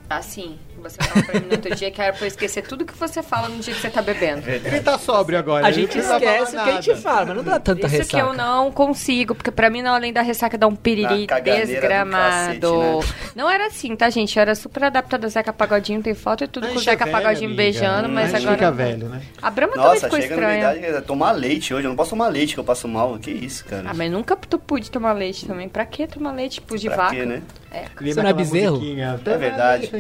[0.87, 2.95] Assim, você fala pra mim no outro dia que era pra eu esquecer tudo que
[2.97, 4.43] você fala no dia que você tá bebendo.
[4.49, 5.67] Ele tá sóbrio agora.
[5.67, 8.09] A gente esquece o que a gente fala, mas não dá tanta Isso ressaca.
[8.25, 13.01] que eu não consigo, porque pra mim, não, além da ressaca, dá um piriri desgramado.
[13.01, 14.37] cacete, Não era assim, tá, gente?
[14.37, 17.05] Eu era super adaptada a Zeca Pagodinho, tem foto e tudo com o é Zeca
[17.05, 17.63] velho, Pagodinho amiga.
[17.63, 18.57] beijando, mas a gente agora.
[18.57, 19.23] fica velho, né?
[19.43, 20.59] A Brahma também Nossa, ficou chega estranha.
[20.59, 21.85] idade que é tomar leite hoje.
[21.87, 23.19] Eu não posso tomar leite que eu passo mal.
[23.19, 23.85] Que isso, cara?
[23.91, 25.69] Ah, mas nunca tu pude tomar leite também.
[25.69, 26.61] Pra que tomar leite?
[26.61, 27.17] Pus de Pra vaca?
[27.17, 27.43] quê, né?
[27.71, 28.81] É, Lembra não é aquela bezerro?
[29.27, 29.91] É verdade.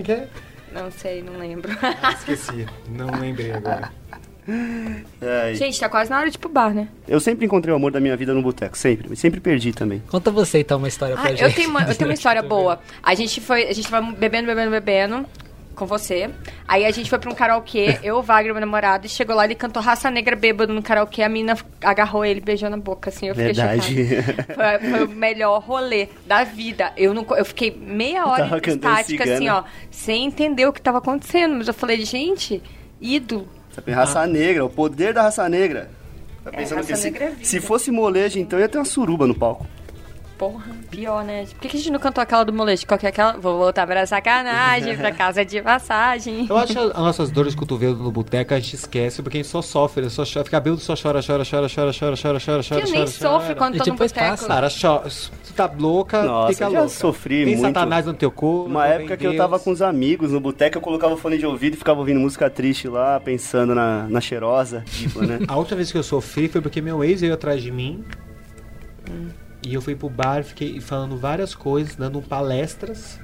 [0.72, 1.70] Não sei, não lembro.
[2.02, 2.66] Ah, Esqueci.
[2.90, 3.90] Não lembrei agora.
[5.20, 6.88] É, gente, tá quase na hora de ir pro bar, né?
[7.06, 8.78] eu sempre encontrei o amor da minha vida no boteco.
[8.78, 9.12] Sempre.
[9.12, 10.02] E sempre perdi também.
[10.08, 11.42] Conta você então uma história pra Ah, gente.
[11.42, 12.80] eu tenho uma, eu tenho uma história boa.
[13.02, 15.26] A gente foi, a gente tava bebendo, bebendo, bebendo
[15.78, 16.28] com você.
[16.66, 19.44] Aí a gente foi pra um karaokê, eu, o Wagner, meu namorado, e chegou lá,
[19.44, 23.28] ele cantou Raça Negra bêbado no karaokê, a menina agarrou ele, beijou na boca, assim,
[23.28, 24.22] eu fiquei Verdade.
[24.22, 24.78] chocada.
[24.80, 26.92] Foi, foi o melhor rolê da vida.
[26.96, 31.54] Eu, não, eu fiquei meia hora estática, assim, ó, sem entender o que tava acontecendo.
[31.56, 32.62] Mas eu falei, gente,
[33.00, 33.48] ídolo.
[33.84, 35.90] Tem raça negra, o poder da raça negra.
[36.42, 37.36] Tá É, pensando raça que se, é vida.
[37.44, 39.66] se fosse molejo, então ia ter uma suruba no palco.
[40.39, 41.47] Porra, pior, né?
[41.47, 42.86] Por que a gente não cantou aquela do moleste?
[42.86, 43.32] Qual que é aquela?
[43.32, 46.47] Vou voltar pra sacanagem, pra casa de passagem.
[46.49, 49.43] Eu acho que as nossas dores de cotovelo no boteco a gente esquece, porque a
[49.43, 50.09] gente só sofre, né?
[50.09, 52.80] só chora, fica bêbado, só chora, chora, chora, chora, chora, chora, chora, chora.
[52.86, 54.47] Eu nem sofre quando tô tá no boteco.
[54.47, 55.09] Cara, chora.
[55.09, 56.82] Tu tá louca, Nossa, fica louca.
[56.82, 57.62] Eu sofri Tem muito.
[57.62, 58.70] Tem satanás no teu corpo.
[58.70, 61.74] Uma época que eu tava com os amigos no boteco, eu colocava fone de ouvido
[61.74, 65.41] e ficava ouvindo música triste lá, pensando na, na cheirosa, tipo, né?
[65.49, 68.05] A última vez que eu sofri foi porque meu ex veio atrás de mim.
[69.11, 69.47] Hum.
[69.68, 73.20] E eu fui pro bar, fiquei falando várias coisas, dando palestras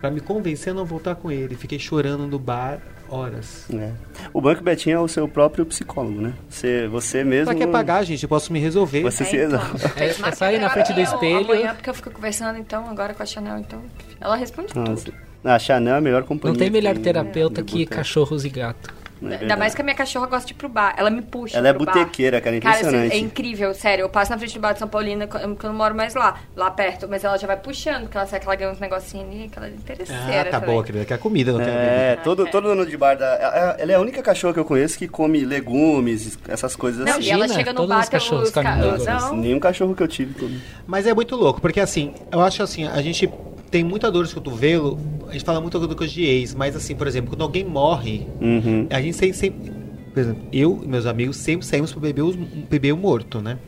[0.00, 1.54] pra me convencer a não voltar com ele.
[1.54, 2.78] Fiquei chorando no bar
[3.10, 3.66] horas.
[3.70, 3.92] É.
[4.32, 6.32] O Banco Betinho é o seu próprio psicólogo, né?
[6.48, 7.44] Você, você mesmo...
[7.44, 8.22] Pra que pagar, gente?
[8.22, 9.02] Eu posso me resolver.
[9.02, 9.58] Você se É, então.
[9.58, 10.00] resolve.
[10.00, 11.44] É, é só ir na frente do espelho.
[11.52, 13.82] Amanhã, porque eu fico conversando, então, agora com a Chanel, então.
[14.18, 15.04] Ela responde Nossa.
[15.04, 15.16] tudo.
[15.44, 16.52] A Chanel é a melhor companhia.
[16.54, 17.96] Não tem melhor que terapeuta que boteco.
[17.96, 18.94] cachorros e gato.
[19.22, 20.94] É Ainda mais que a minha cachorra gosta de ir pro bar.
[20.96, 23.08] Ela me puxa Ela é botequeira, cara, Cara, impressionante.
[23.12, 24.02] assim, é incrível, sério.
[24.02, 26.36] Eu passo na frente do bar de São Paulina, que eu não moro mais lá,
[26.56, 27.06] lá perto.
[27.08, 29.58] Mas ela já vai puxando, porque ela sabe que ela ganha uns negocinhos ali, que
[29.58, 30.74] ela é interesseira Ah, tá também.
[30.74, 31.04] boa, querida.
[31.04, 31.80] Que a comida não tem a ver.
[31.86, 33.76] É, todo, todo dono de bar da.
[33.78, 37.22] Ela é a única cachorra que eu conheço que come legumes, essas coisas Não, assim.
[37.24, 39.36] e ela Imagina, chega no todos bar, os tem cachorros os ca- os- não.
[39.36, 40.60] Nenhum cachorro que eu tive come.
[40.86, 43.28] Mas é muito louco, porque assim, eu acho assim, a gente
[43.70, 44.98] tem muita dor de cotovelo,
[45.28, 48.26] a gente fala muito do coisa de ex, mas assim, por exemplo, quando alguém morre,
[48.40, 48.86] Uhum.
[48.90, 49.72] a gente sempre, sempre
[50.12, 53.58] por exemplo, eu e meus amigos sempre saímos pra beber, os, beber o morto, né?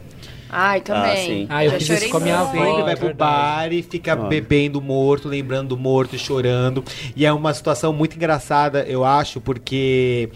[0.55, 1.27] Ai, Ah, também.
[1.27, 1.47] sim.
[1.49, 2.63] Ah, eu Já fiz isso chorei com a minha avó.
[2.65, 3.17] Sempre vai é pro verdade.
[3.17, 4.29] bar e fica Olha.
[4.29, 6.85] bebendo o morto, lembrando do morto e chorando.
[7.17, 10.29] E é uma situação muito engraçada, eu acho, porque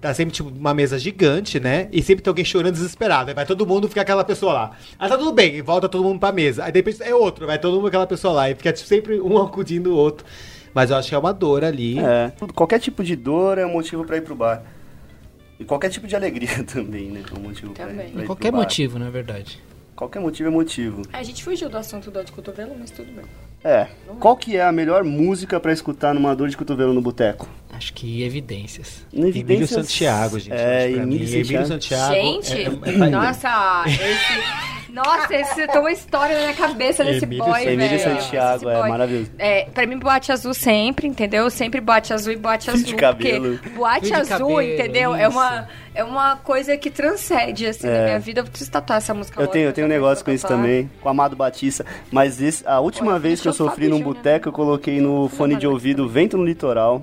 [0.00, 1.88] tá sempre tipo uma mesa gigante, né?
[1.92, 3.30] E sempre tem alguém chorando desesperado.
[3.30, 4.70] Aí vai todo mundo, fica aquela pessoa lá.
[4.98, 6.64] Aí tá tudo bem, e volta todo mundo pra mesa.
[6.64, 8.50] Aí depois é outro, vai todo mundo aquela pessoa lá.
[8.50, 10.24] E fica tipo, sempre um acudindo o outro.
[10.74, 11.98] Mas eu acho que é uma dor ali.
[11.98, 12.32] É.
[12.54, 14.62] Qualquer tipo de dor é um motivo pra ir pro bar.
[15.58, 17.22] E qualquer tipo de alegria também, né?
[17.34, 18.10] É um motivo pra, Também.
[18.10, 18.64] pra ir Qualquer pro bar.
[18.64, 19.60] motivo, na verdade.
[19.96, 21.02] Qualquer motivo é motivo.
[21.12, 23.24] A gente fugiu do assunto dor de cotovelo, mas tudo bem.
[23.64, 23.88] É.
[24.20, 27.48] Qual que é a melhor música pra escutar numa dor de cotovelo no boteco?
[27.78, 29.06] Acho que evidências.
[29.12, 30.52] No Emílio Evidências- Santiago, gente.
[30.52, 31.66] É, Emílio mim, Emílio Santiago.
[31.68, 32.14] Santiago.
[32.14, 34.68] Gente, é- é- é- nossa, esse.
[34.92, 37.72] Nossa, esse tem uma história na minha cabeça desse Emílio boy, Santiago.
[37.82, 38.20] Emílio velho.
[38.20, 39.30] Santiago, é maravilhoso.
[39.38, 41.48] É, pra mim, boate azul sempre, entendeu?
[41.50, 42.84] Sempre boate azul e boate azul.
[42.84, 43.60] de cabelo.
[43.76, 45.14] Boate de azul, cabelo, entendeu?
[45.14, 47.98] É uma, é uma coisa que transcende, assim, É.
[47.98, 48.40] na minha vida.
[48.40, 49.38] Eu preciso tatuar essa música.
[49.38, 51.84] Eu logo, tenho, eu tenho um negócio com isso também, com o Amado Batista.
[52.10, 55.54] Mas esse- a última Olha, vez que eu sofri num boteco, eu coloquei no fone
[55.54, 57.02] de ouvido Vento no Litoral,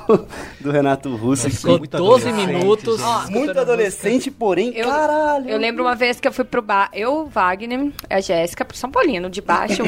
[0.59, 1.49] do, Renato Russo.
[1.49, 2.99] Ficou muito 12 adolescente, minutos.
[2.99, 3.07] gente.
[3.07, 3.61] escutando Muito música.
[3.61, 5.49] adolescente, porém, Eu, caralho.
[5.49, 8.89] eu lembro uma vez que eu fui pro bar, eu, Wagner, a Jéssica, pro São
[8.91, 9.83] Paulino, de baixo,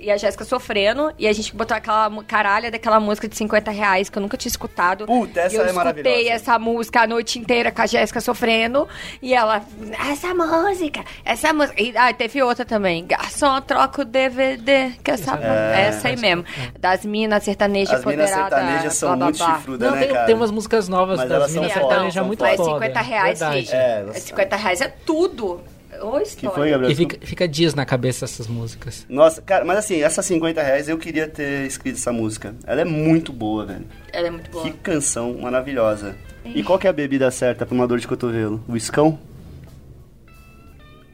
[0.00, 4.08] e a Jéssica sofrendo, e a gente botou aquela caralha daquela música de 50 reais
[4.08, 5.06] que eu nunca tinha escutado.
[5.06, 6.08] Puta, essa e eu é maravilhosa.
[6.16, 8.88] escutei essa música a noite inteira com a Jéssica sofrendo,
[9.20, 9.62] e ela,
[10.10, 11.80] essa música, essa música.
[11.82, 15.86] E ah, teve outra também, garçom, troca o DVD, que essa, É.
[15.88, 16.44] essa aí mesmo,
[16.78, 19.56] das minas sertanejas As minas sertanejas são blá, blá, muito blá.
[19.56, 20.26] chifrudas, Não, né, tem, cara?
[20.26, 22.50] tem umas músicas novas Mas das minas sertanejas muito foda.
[22.50, 22.74] Mas foda.
[22.86, 23.68] 50 reais, filho.
[23.80, 25.60] É, elas 50 reais é tudo.
[26.00, 26.50] Ô, Que história.
[26.56, 26.90] foi, Gabriel?
[26.90, 29.06] E fica, fica dias na cabeça essas músicas.
[29.08, 32.54] Nossa, cara, mas assim, essas 50 reais eu queria ter escrito essa música.
[32.66, 33.84] Ela é muito boa, velho.
[34.12, 34.64] Ela é muito boa.
[34.64, 36.16] Que canção maravilhosa.
[36.44, 38.64] E qual que é a bebida certa pra uma dor de cotovelo?
[38.66, 39.18] O escão?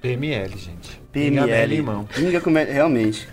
[0.00, 1.00] PML, gente.
[1.12, 1.44] PML.
[1.46, 2.04] Pinga, limão.
[2.04, 2.50] Pinga com...
[2.50, 3.28] me- Realmente.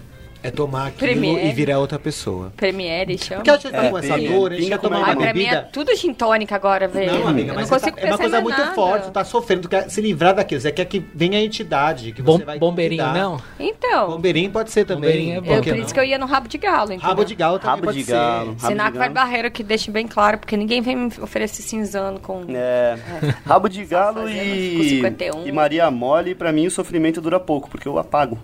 [0.48, 1.48] É tomar aquilo PML.
[1.50, 2.52] e virar outra pessoa.
[2.56, 3.38] Premiere, chama.
[3.44, 5.22] Porque a gente tá É, com essa dor, a gente quer tomar mais Ai, uma
[5.24, 5.70] pra mim é bebida...
[5.72, 7.20] tudo gin tônica agora, velho.
[7.20, 8.74] Não, amiga, mas não tá- é uma coisa muito nada.
[8.74, 12.12] forte, tu tá sofrendo, tu quer se livrar daquilo, você quer que venha a entidade,
[12.12, 13.20] que Bom, você vai bombeirinho, cuidar.
[13.20, 13.42] não?
[13.60, 15.10] Então, Bombeirinho pode ser também.
[15.10, 15.54] Bombeirinho é bom.
[15.56, 17.08] eu, por isso que eu ia no rabo de galo, entendeu?
[17.10, 18.12] Rabo de galo também Rabo pode de ser.
[18.12, 18.56] galo.
[18.56, 22.44] De que vai barreiro que deixe bem claro, porque ninguém vem me oferecer cinzano com...
[22.50, 22.98] É.
[23.46, 24.76] Rabo de galo e...
[24.78, 25.48] com 51.
[25.48, 28.38] e Maria Mole, pra mim o sofrimento dura pouco, porque eu apago.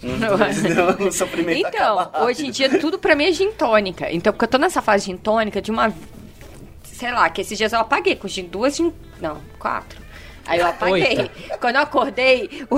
[0.54, 4.10] Senão o sofrimento Então, hoje em dia tudo pra mim é gin tônica.
[4.12, 5.92] Então, porque eu tô nessa fase gin tônica de uma.
[6.84, 8.92] Sei lá, que esses dias eu apaguei com gin, duas gin.
[9.20, 10.07] Não, quatro.
[10.48, 11.18] Aí eu apaguei.
[11.18, 11.58] Oita.
[11.60, 12.76] Quando eu acordei, o,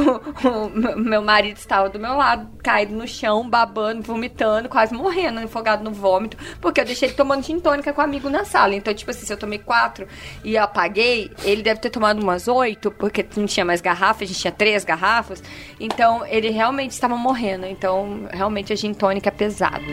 [0.48, 5.82] o meu marido estava do meu lado, caído no chão, babando, vomitando, quase morrendo, afogado
[5.82, 8.74] no vômito, porque eu deixei ele tomando gin tônica com um amigo na sala.
[8.74, 10.06] Então, tipo assim, se eu tomei quatro
[10.44, 14.26] e eu apaguei, ele deve ter tomado umas oito, porque não tinha mais garrafa, a
[14.26, 15.42] gente tinha três garrafas.
[15.78, 17.66] Então, ele realmente estava morrendo.
[17.66, 19.84] Então, realmente a gin tônica é pesado.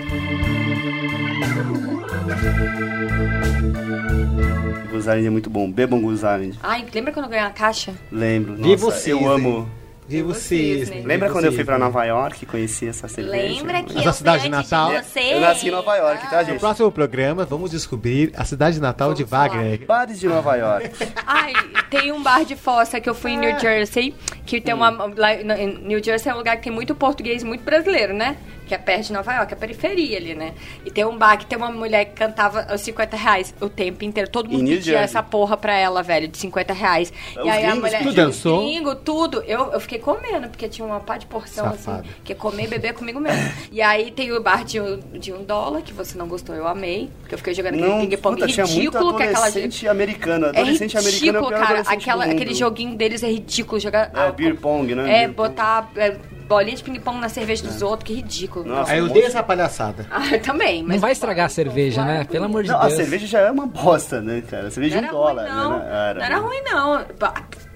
[5.08, 5.72] Guzarend é muito bom.
[5.72, 6.58] Bebam Guzarend.
[6.62, 7.94] Ai, lembra quando eu ganhei uma caixa?
[8.12, 8.56] Lembro.
[8.56, 9.12] Viva Nossa, o Cisne.
[9.24, 9.70] eu amo.
[10.10, 10.86] Viva o Cisne.
[10.86, 10.96] cisne.
[11.02, 11.78] Lembra viva quando eu fui pra.
[11.78, 13.38] Nova York e conheci essa cerveja?
[13.56, 14.90] Lembra que Essa eu cidade fui de Natal?
[14.92, 15.20] de você?
[15.34, 16.60] Eu nasci em Nova York, tá, No gente?
[16.60, 19.62] próximo programa, vamos descobrir a cidade natal de Vamos falar.
[19.64, 19.86] Wagner.
[19.86, 20.92] Bares de Nova York.
[21.26, 21.54] Ai,
[21.90, 24.14] tem um bar de fossa que eu fui em New Jersey,
[24.46, 24.90] que tem uma...
[24.92, 25.36] Lá,
[25.84, 28.38] New Jersey é um lugar que tem muito português, muito brasileiro, né?
[28.68, 30.54] Que é perto de Nova York, a periferia ali, né?
[30.86, 34.04] E tem um bar que tem uma mulher que cantava os 50 reais o tempo
[34.04, 34.30] inteiro.
[34.30, 35.04] Todo mundo pedia Jersey.
[35.04, 37.14] essa porra pra ela, velho, de 50 reais.
[37.38, 38.04] Os e aí a mulher...
[38.04, 38.60] Tu dançou?
[38.60, 39.42] Gringo, tudo.
[39.44, 42.00] Eu, eu fiquei comendo, porque tinha uma pá de porção, Safada.
[42.02, 42.10] assim.
[42.24, 43.38] Que é comer e beber comigo mesmo.
[43.72, 46.68] E aí tem o bar de um, de um dólar, que você não gostou, eu
[46.68, 47.10] amei.
[47.20, 49.88] Porque eu fiquei jogando aquele ping-pong ridículo que aquela gente...
[49.88, 49.88] adolescente.
[49.88, 51.82] É Adolescente americano é o ridículo, pior cara.
[51.88, 53.80] Aquela, aquele joguinho deles é ridículo.
[53.80, 55.04] Jogar, É, o beer pong, né?
[55.04, 55.50] É, Beer pong.
[55.50, 56.18] botar é,
[56.48, 58.66] bolinha de ping-pong na cerveja dos outros, que ridículo.
[58.66, 58.92] Nossa.
[58.92, 60.06] Aí eu dei essa palhaçada.
[60.12, 60.82] Ah, eu também.
[60.84, 62.24] Mas Não vai estragar a cerveja, né?
[62.24, 62.94] Pelo amor de Não, a Deus.
[62.96, 64.68] cerveja já é uma bosta, né, cara?
[64.68, 65.80] A cerveja Não de era um dólar, ruim, não.
[65.80, 65.86] né?
[65.88, 67.06] Era, não era ruim, não.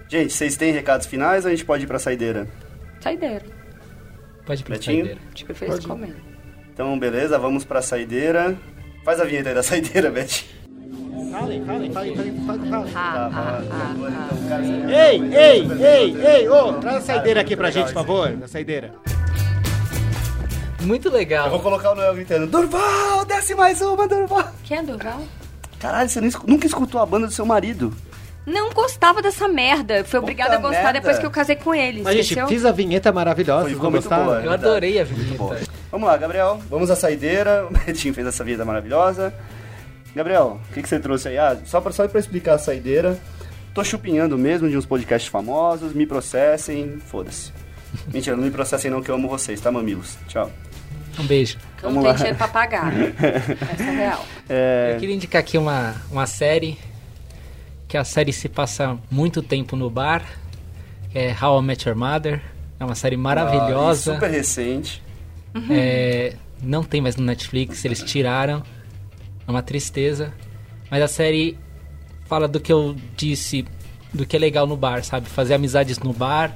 [0.08, 2.48] Gente, vocês têm recados finais ou a gente pode ir pra saideira?
[3.00, 3.46] Saideira.
[4.46, 5.06] Pode ir pra Betinho?
[5.06, 5.22] saideira.
[5.48, 6.16] Eu fiz comendo.
[6.74, 8.58] Então, beleza, vamos pra saideira.
[9.06, 10.44] Faz a vinheta aí da saideira, Beth.
[11.32, 12.92] Falem, falem, falem, falem, falem, falem.
[14.92, 18.92] Ei, ei, ei, ei, ô, traz a saideira aqui pra gente, por favor, na saideira.
[20.82, 21.60] Muito Eu vou legal.
[21.60, 24.52] colocar o Noel gritando, Durval, desce mais uma, Durval.
[24.64, 25.22] Quem é Durval?
[25.80, 27.94] Caralho, você escu- nunca escutou a banda do seu marido?
[28.46, 30.04] Não gostava dessa merda.
[30.04, 30.94] Fui obrigada a gostar merda.
[31.00, 32.02] depois que eu casei com ele.
[32.04, 34.42] Mas, gente, fiz a vinheta maravilhosa, Foi- ficou muito boa.
[34.42, 35.60] Eu adorei a vinheta.
[35.92, 37.68] vamos lá, Gabriel, vamos à saideira.
[37.70, 39.34] O Betinho fez essa vinheta maravilhosa.
[40.16, 41.38] Gabriel, o que, que você trouxe aí?
[41.38, 43.18] Ah, só pra, só pra explicar a saideira.
[43.74, 47.52] Tô chupinhando mesmo de uns podcasts famosos, me processem, foda-se.
[48.14, 50.18] Mentira, não me processem não, que eu amo vocês, tá, mamilos?
[50.28, 50.52] Tchau.
[51.20, 51.58] Um beijo.
[51.82, 52.14] Eu não Vamos tenho lá.
[52.18, 52.94] dinheiro pra pagar.
[53.74, 54.26] Essa é real.
[54.50, 56.78] É, Eu queria indicar aqui uma, uma série,
[57.88, 60.24] que a série se passa muito tempo no bar,
[61.10, 62.42] que é How I Met Your Mother.
[62.80, 64.12] É uma série ah, maravilhosa.
[64.12, 65.04] e super recente.
[65.70, 68.64] É, não tem mais no Netflix, eles tiraram.
[69.52, 70.34] É uma tristeza.
[70.90, 71.58] Mas a série
[72.26, 73.66] fala do que eu disse,
[74.14, 75.28] do que é legal no bar, sabe?
[75.28, 76.56] Fazer amizades no bar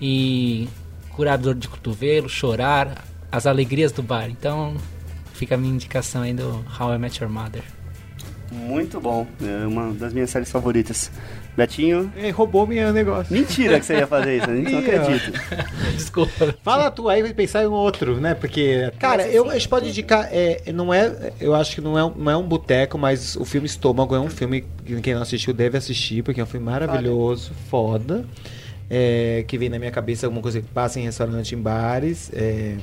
[0.00, 0.66] e
[1.10, 4.30] curar dor de cotovelo, chorar, as alegrias do bar.
[4.30, 4.74] Então
[5.34, 7.62] fica a minha indicação aí do How I Met Your Mother.
[8.50, 9.26] Muito bom.
[9.40, 11.10] É uma das minhas séries favoritas.
[11.56, 12.12] Betinho.
[12.16, 13.32] É, roubou meu negócio.
[13.32, 15.32] Mentira que você ia fazer isso, eu não acredito.
[15.94, 16.54] Desculpa.
[16.62, 18.34] Fala tu aí, vai pensar em um outro, né?
[18.34, 22.12] Porque, cara, eu, a gente pode indicar, é, não é, eu acho que não é,
[22.16, 25.52] não é um boteco, mas o filme Estômago é um filme que quem não assistiu
[25.52, 28.24] deve assistir, porque é um filme maravilhoso, foda.
[28.92, 32.30] É, que vem na minha cabeça alguma coisa que passa em restaurante, em bares.
[32.34, 32.76] É,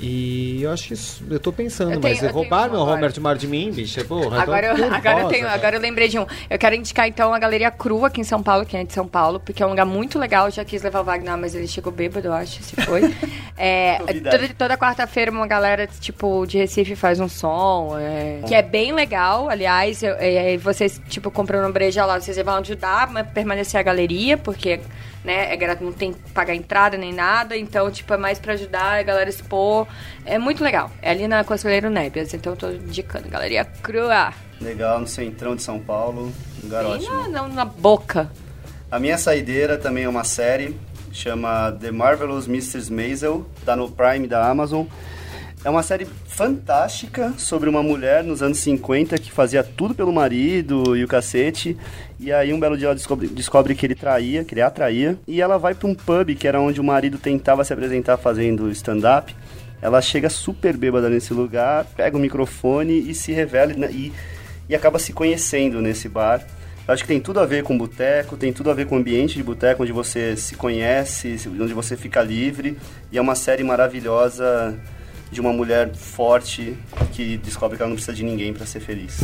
[0.00, 3.20] e eu acho que isso, eu tô pensando, Eu tenho- mas eu roubaram meu Robert
[3.20, 4.42] Mar de mim, bicha, porra.
[4.42, 5.54] Agora eu, agora, eu tenho, cara.
[5.54, 6.26] agora eu lembrei de um.
[6.48, 9.06] Eu quero indicar então a Galeria Crua aqui em São Paulo, que é de São
[9.06, 10.46] Paulo, porque é um lugar muito legal.
[10.46, 13.02] Eu já quis levar o Wagner, mas ele chegou bêbado, eu acho, se foi.
[13.62, 13.98] É,
[14.30, 18.90] toda toda quarta-feira uma galera tipo de Recife faz um som, é, que é bem
[18.94, 19.50] legal.
[19.50, 23.82] Aliás, eu- é, vocês tipo comprando um breja lá, vocês vão ajudar a permanecer a
[23.82, 24.80] galeria, porque
[25.24, 28.54] né, é grátis, não tem que pagar entrada nem nada, então tipo é mais pra
[28.54, 29.86] ajudar a galera a expor.
[30.24, 30.90] É muito legal.
[31.02, 34.32] É ali na Conselheiro Nébias, então eu tô indicando Galeria Crua.
[34.60, 36.32] Legal, no centrão de São Paulo.
[36.62, 37.28] Lugar Bem ótimo.
[37.28, 38.30] na, na, na boca.
[38.90, 40.76] A minha saideira também é uma série,
[41.12, 42.92] chama The Marvelous Mrs.
[42.92, 44.84] Maisel, tá no Prime da Amazon.
[45.62, 50.96] É uma série fantástica sobre uma mulher nos anos 50 que fazia tudo pelo marido
[50.96, 51.76] e o cacete.
[52.18, 55.18] E aí um belo dia ela descobre, descobre que ele traía, que ele a traía.
[55.28, 58.70] E ela vai pra um pub, que era onde o marido tentava se apresentar fazendo
[58.70, 59.36] stand-up.
[59.82, 64.14] Ela chega super bêbada nesse lugar, pega o microfone e se revela né, e,
[64.66, 66.42] e acaba se conhecendo nesse bar.
[66.88, 68.98] Eu acho que tem tudo a ver com boteco, tem tudo a ver com o
[68.98, 72.78] ambiente de boteco, onde você se conhece, onde você fica livre.
[73.12, 74.74] E é uma série maravilhosa
[75.30, 76.76] de uma mulher forte
[77.12, 79.20] que descobre que ela não precisa de ninguém para ser feliz.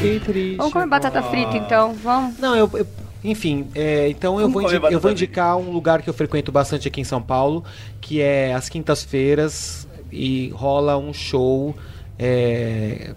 [0.00, 0.56] Que triste.
[0.56, 2.38] Vamos comer batata frita então, vamos.
[2.38, 2.70] Não, eu.
[2.74, 2.86] eu-
[3.26, 7.00] enfim, é, então eu vou, eu vou indicar um lugar que eu frequento bastante aqui
[7.00, 7.64] em São Paulo,
[7.98, 11.74] que é às quintas-feiras e rola um show.
[12.18, 13.14] é,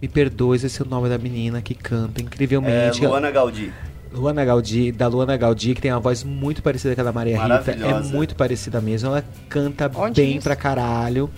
[0.00, 3.04] me perdoe esse é o nome da menina que canta É, incrivelmente.
[3.04, 3.70] Luana Gaudi.
[4.12, 7.40] Luana Gaudi, da Luana Gaudi, que tem uma voz muito parecida com a da Maria
[7.42, 7.72] Rita.
[7.72, 9.08] É muito parecida mesmo.
[9.10, 10.44] Ela canta Onde bem isso?
[10.44, 11.30] pra caralho.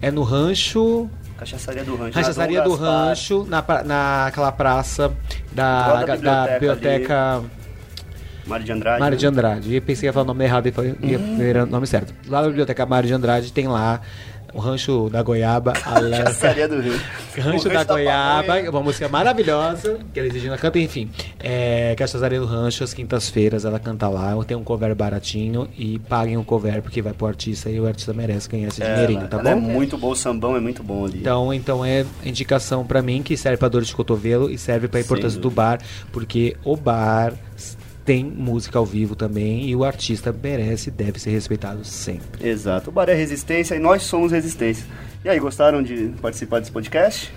[0.00, 1.08] É no rancho.
[1.36, 2.14] Cachaçaria do Rancho.
[2.16, 2.74] Rachaçaria na do.
[2.76, 5.12] Rancho, na, naquela praça
[5.52, 7.42] da, Do lado da da biblioteca biblioteca
[8.46, 9.00] Mário de Andrade.
[9.00, 9.20] Mário né?
[9.20, 9.74] de Andrade.
[9.74, 11.36] Eu pensei que ia falar o nome errado e foi- ia Uhum.
[11.38, 12.14] ver o nome certo.
[12.28, 14.00] Lá na biblioteca Mário de Andrade tem lá
[14.54, 15.72] o Rancho da Goiaba.
[15.84, 16.98] a Cachaçaria do Rio.
[17.36, 21.10] Rancho da Goiaba, uma música maravilhosa, que eles Regina canta, enfim.
[21.40, 26.36] É, Cachaçaria do Rancho, às quintas-feiras, ela canta lá, tem um cover baratinho e paguem
[26.36, 29.28] o cover porque vai pro artista e o artista merece ganhar esse É, dinheirinho, ela-
[29.28, 29.50] tá ela bom?
[29.50, 31.18] é muito bom, o sambão é muito bom ali.
[31.18, 35.00] Então, então é indicação pra mim que serve pra dor de cotovelo e serve pra
[35.00, 35.80] importância do bar,
[36.12, 37.32] porque o bar
[38.04, 42.46] tem música ao vivo também e o artista merece e deve ser respeitado sempre.
[42.48, 42.90] Exato.
[42.90, 44.84] O Bar é Resistência e nós somos Resistência.
[45.24, 47.32] E aí, gostaram de participar desse podcast?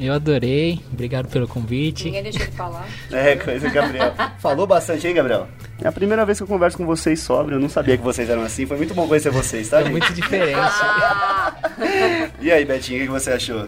[0.00, 2.04] Eu adorei, obrigado pelo convite.
[2.04, 2.86] Ninguém deixou de falar.
[3.10, 4.12] É, coisa, Gabriel.
[4.38, 5.48] Falou bastante, hein, Gabriel?
[5.82, 7.54] É a primeira vez que eu converso com vocês sobre.
[7.56, 8.64] Eu não sabia que vocês eram assim.
[8.64, 9.92] Foi muito bom conhecer vocês, tá, É gente?
[9.92, 10.58] muito diferente.
[12.40, 13.66] E aí, Betinho, o que você achou?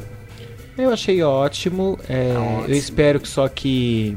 [0.78, 2.64] Eu achei ótimo, é, Tá ótimo.
[2.68, 4.16] eu espero que só que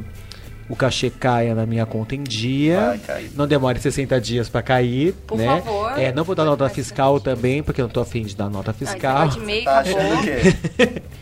[0.70, 3.00] o cachê caia na minha conta em dia.
[3.36, 5.46] Não demore 60 dias pra cair, Por né?
[5.46, 6.00] favor.
[6.00, 8.74] É, não vou dar nota fiscal também, porque eu não tô afim de dar nota
[8.74, 9.30] fiscal.
[9.40, 11.02] Meio, Tá quê?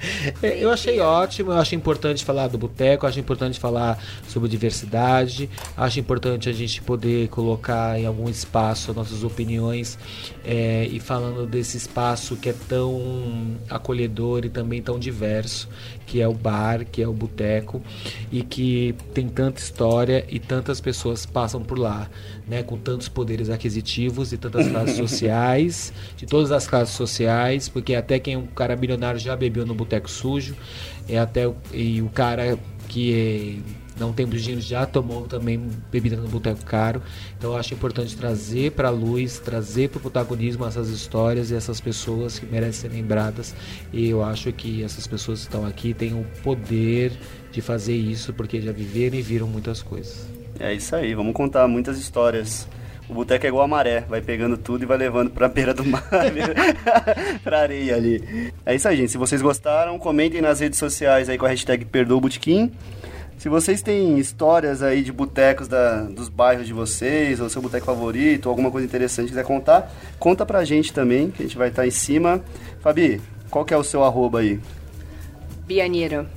[0.41, 5.49] É, Eu achei ótimo, eu acho importante falar do boteco, acho importante falar sobre diversidade,
[5.77, 9.97] acho importante a gente poder colocar em algum espaço nossas opiniões
[10.43, 15.69] é, e falando desse espaço que é tão acolhedor e também tão diverso,
[16.05, 17.81] que é o bar, que é o boteco
[18.31, 22.07] e que tem tanta história e tantas pessoas passam por lá,
[22.47, 27.95] né, com tantos poderes aquisitivos e tantas classes sociais, de todas as classes sociais, porque
[27.95, 30.55] até quem é um cara bilionário já bebeu no boteco sujo,
[31.09, 36.17] é até o- e o cara que é, não tem dinheiro já tomou também bebida
[36.17, 37.01] no boteco caro.
[37.37, 41.55] Então eu acho importante trazer para a luz, trazer para o protagonismo essas histórias e
[41.55, 43.55] essas pessoas que merecem ser lembradas.
[43.93, 47.13] E eu acho que essas pessoas que estão aqui têm o poder
[47.51, 50.25] de fazer isso porque já viveram e viram muitas coisas.
[50.59, 52.67] É isso aí, vamos contar muitas histórias.
[53.07, 55.83] O boteco é igual a maré, vai pegando tudo e vai levando pra beira do
[55.83, 56.07] mar,
[57.43, 58.51] pra areia ali.
[58.65, 59.11] É isso aí, gente.
[59.11, 62.21] Se vocês gostaram, comentem nas redes sociais aí com a hashtag Perdoa.
[63.41, 67.87] Se vocês têm histórias aí de botecos da- dos bairros de vocês, ou seu boteco
[67.87, 71.57] favorito, ou alguma coisa interessante que quiser contar, conta pra gente também, que a gente
[71.57, 72.39] vai estar em cima.
[72.81, 73.19] Fabi,
[73.49, 74.59] qual que é o seu arroba aí?
[75.65, 76.27] Bianira.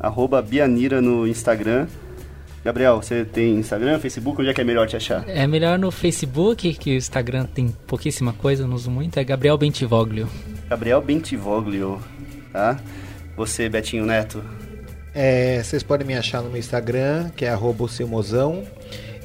[0.00, 1.86] Arroba Bianira no Instagram.
[2.64, 4.40] Gabriel, você tem Instagram, Facebook?
[4.40, 5.22] Onde é que é melhor te achar?
[5.28, 9.22] É melhor no Facebook, que o Instagram tem pouquíssima coisa, eu não uso muito, é
[9.24, 10.26] Gabriel Bentivoglio.
[10.70, 12.00] Gabriel Bentivoglio,
[12.50, 12.80] tá?
[13.36, 14.42] Você, Betinho Neto.
[15.14, 17.86] É, vocês podem me achar no meu Instagram, que é arroba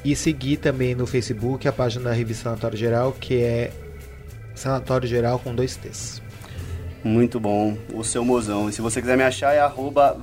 [0.03, 3.71] e seguir também no Facebook a página da revista Sanatório Geral, que é
[4.53, 6.21] Sanatório Geral com dois T's.
[7.03, 8.69] Muito bom, o seu mozão.
[8.69, 10.17] E se você quiser me achar é arroba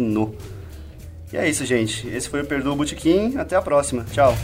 [0.00, 0.34] no.
[1.32, 2.06] E é isso, gente.
[2.08, 3.36] Esse foi o Perdoa Botequim.
[3.36, 4.04] Até a próxima.
[4.12, 4.34] Tchau.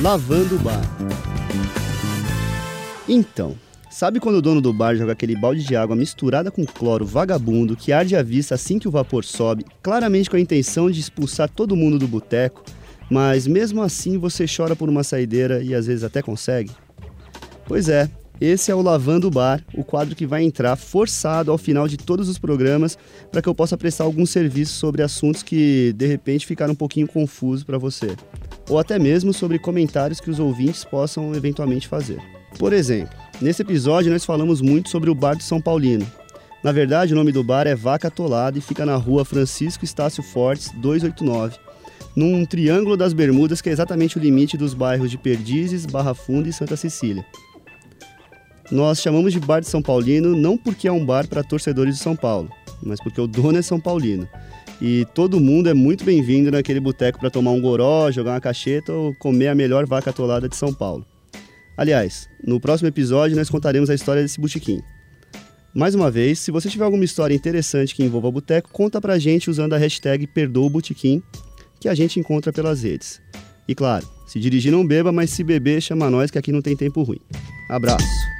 [0.00, 0.80] Lavando o bar.
[3.08, 3.56] Então,
[3.90, 7.74] sabe quando o dono do bar joga aquele balde de água misturada com cloro vagabundo
[7.74, 11.48] que arde a vista assim que o vapor sobe, claramente com a intenção de expulsar
[11.48, 12.62] todo mundo do boteco,
[13.10, 16.70] mas mesmo assim você chora por uma saideira e às vezes até consegue?
[17.66, 18.08] Pois é,
[18.40, 22.28] esse é o Lavando Bar, o quadro que vai entrar forçado ao final de todos
[22.28, 22.96] os programas
[23.32, 27.08] para que eu possa prestar algum serviço sobre assuntos que de repente ficaram um pouquinho
[27.08, 28.14] confusos para você,
[28.68, 32.20] ou até mesmo sobre comentários que os ouvintes possam eventualmente fazer.
[32.58, 36.06] Por exemplo, nesse episódio nós falamos muito sobre o bar de São Paulino.
[36.62, 40.22] Na verdade, o nome do bar é Vaca Atolada e fica na rua Francisco Estácio
[40.22, 41.56] Fortes, 289,
[42.14, 46.48] num triângulo das Bermudas que é exatamente o limite dos bairros de Perdizes, Barra Funda
[46.48, 47.24] e Santa Cecília.
[48.70, 52.02] Nós chamamos de Bar de São Paulino não porque é um bar para torcedores de
[52.02, 52.50] São Paulo,
[52.82, 54.28] mas porque o dono é São Paulino.
[54.80, 58.92] E todo mundo é muito bem-vindo naquele boteco para tomar um goró, jogar uma cacheta
[58.92, 61.04] ou comer a melhor vaca atolada de São Paulo.
[61.76, 64.80] Aliás, no próximo episódio nós contaremos a história desse botequim.
[65.74, 69.48] Mais uma vez, se você tiver alguma história interessante que envolva boteco, conta pra gente
[69.48, 71.22] usando a hashtag PerdoaBotequim,
[71.80, 73.20] que a gente encontra pelas redes.
[73.66, 76.76] E claro, se dirigir não beba, mas se beber, chama nós que aqui não tem
[76.76, 77.20] tempo ruim.
[77.70, 78.37] Abraço!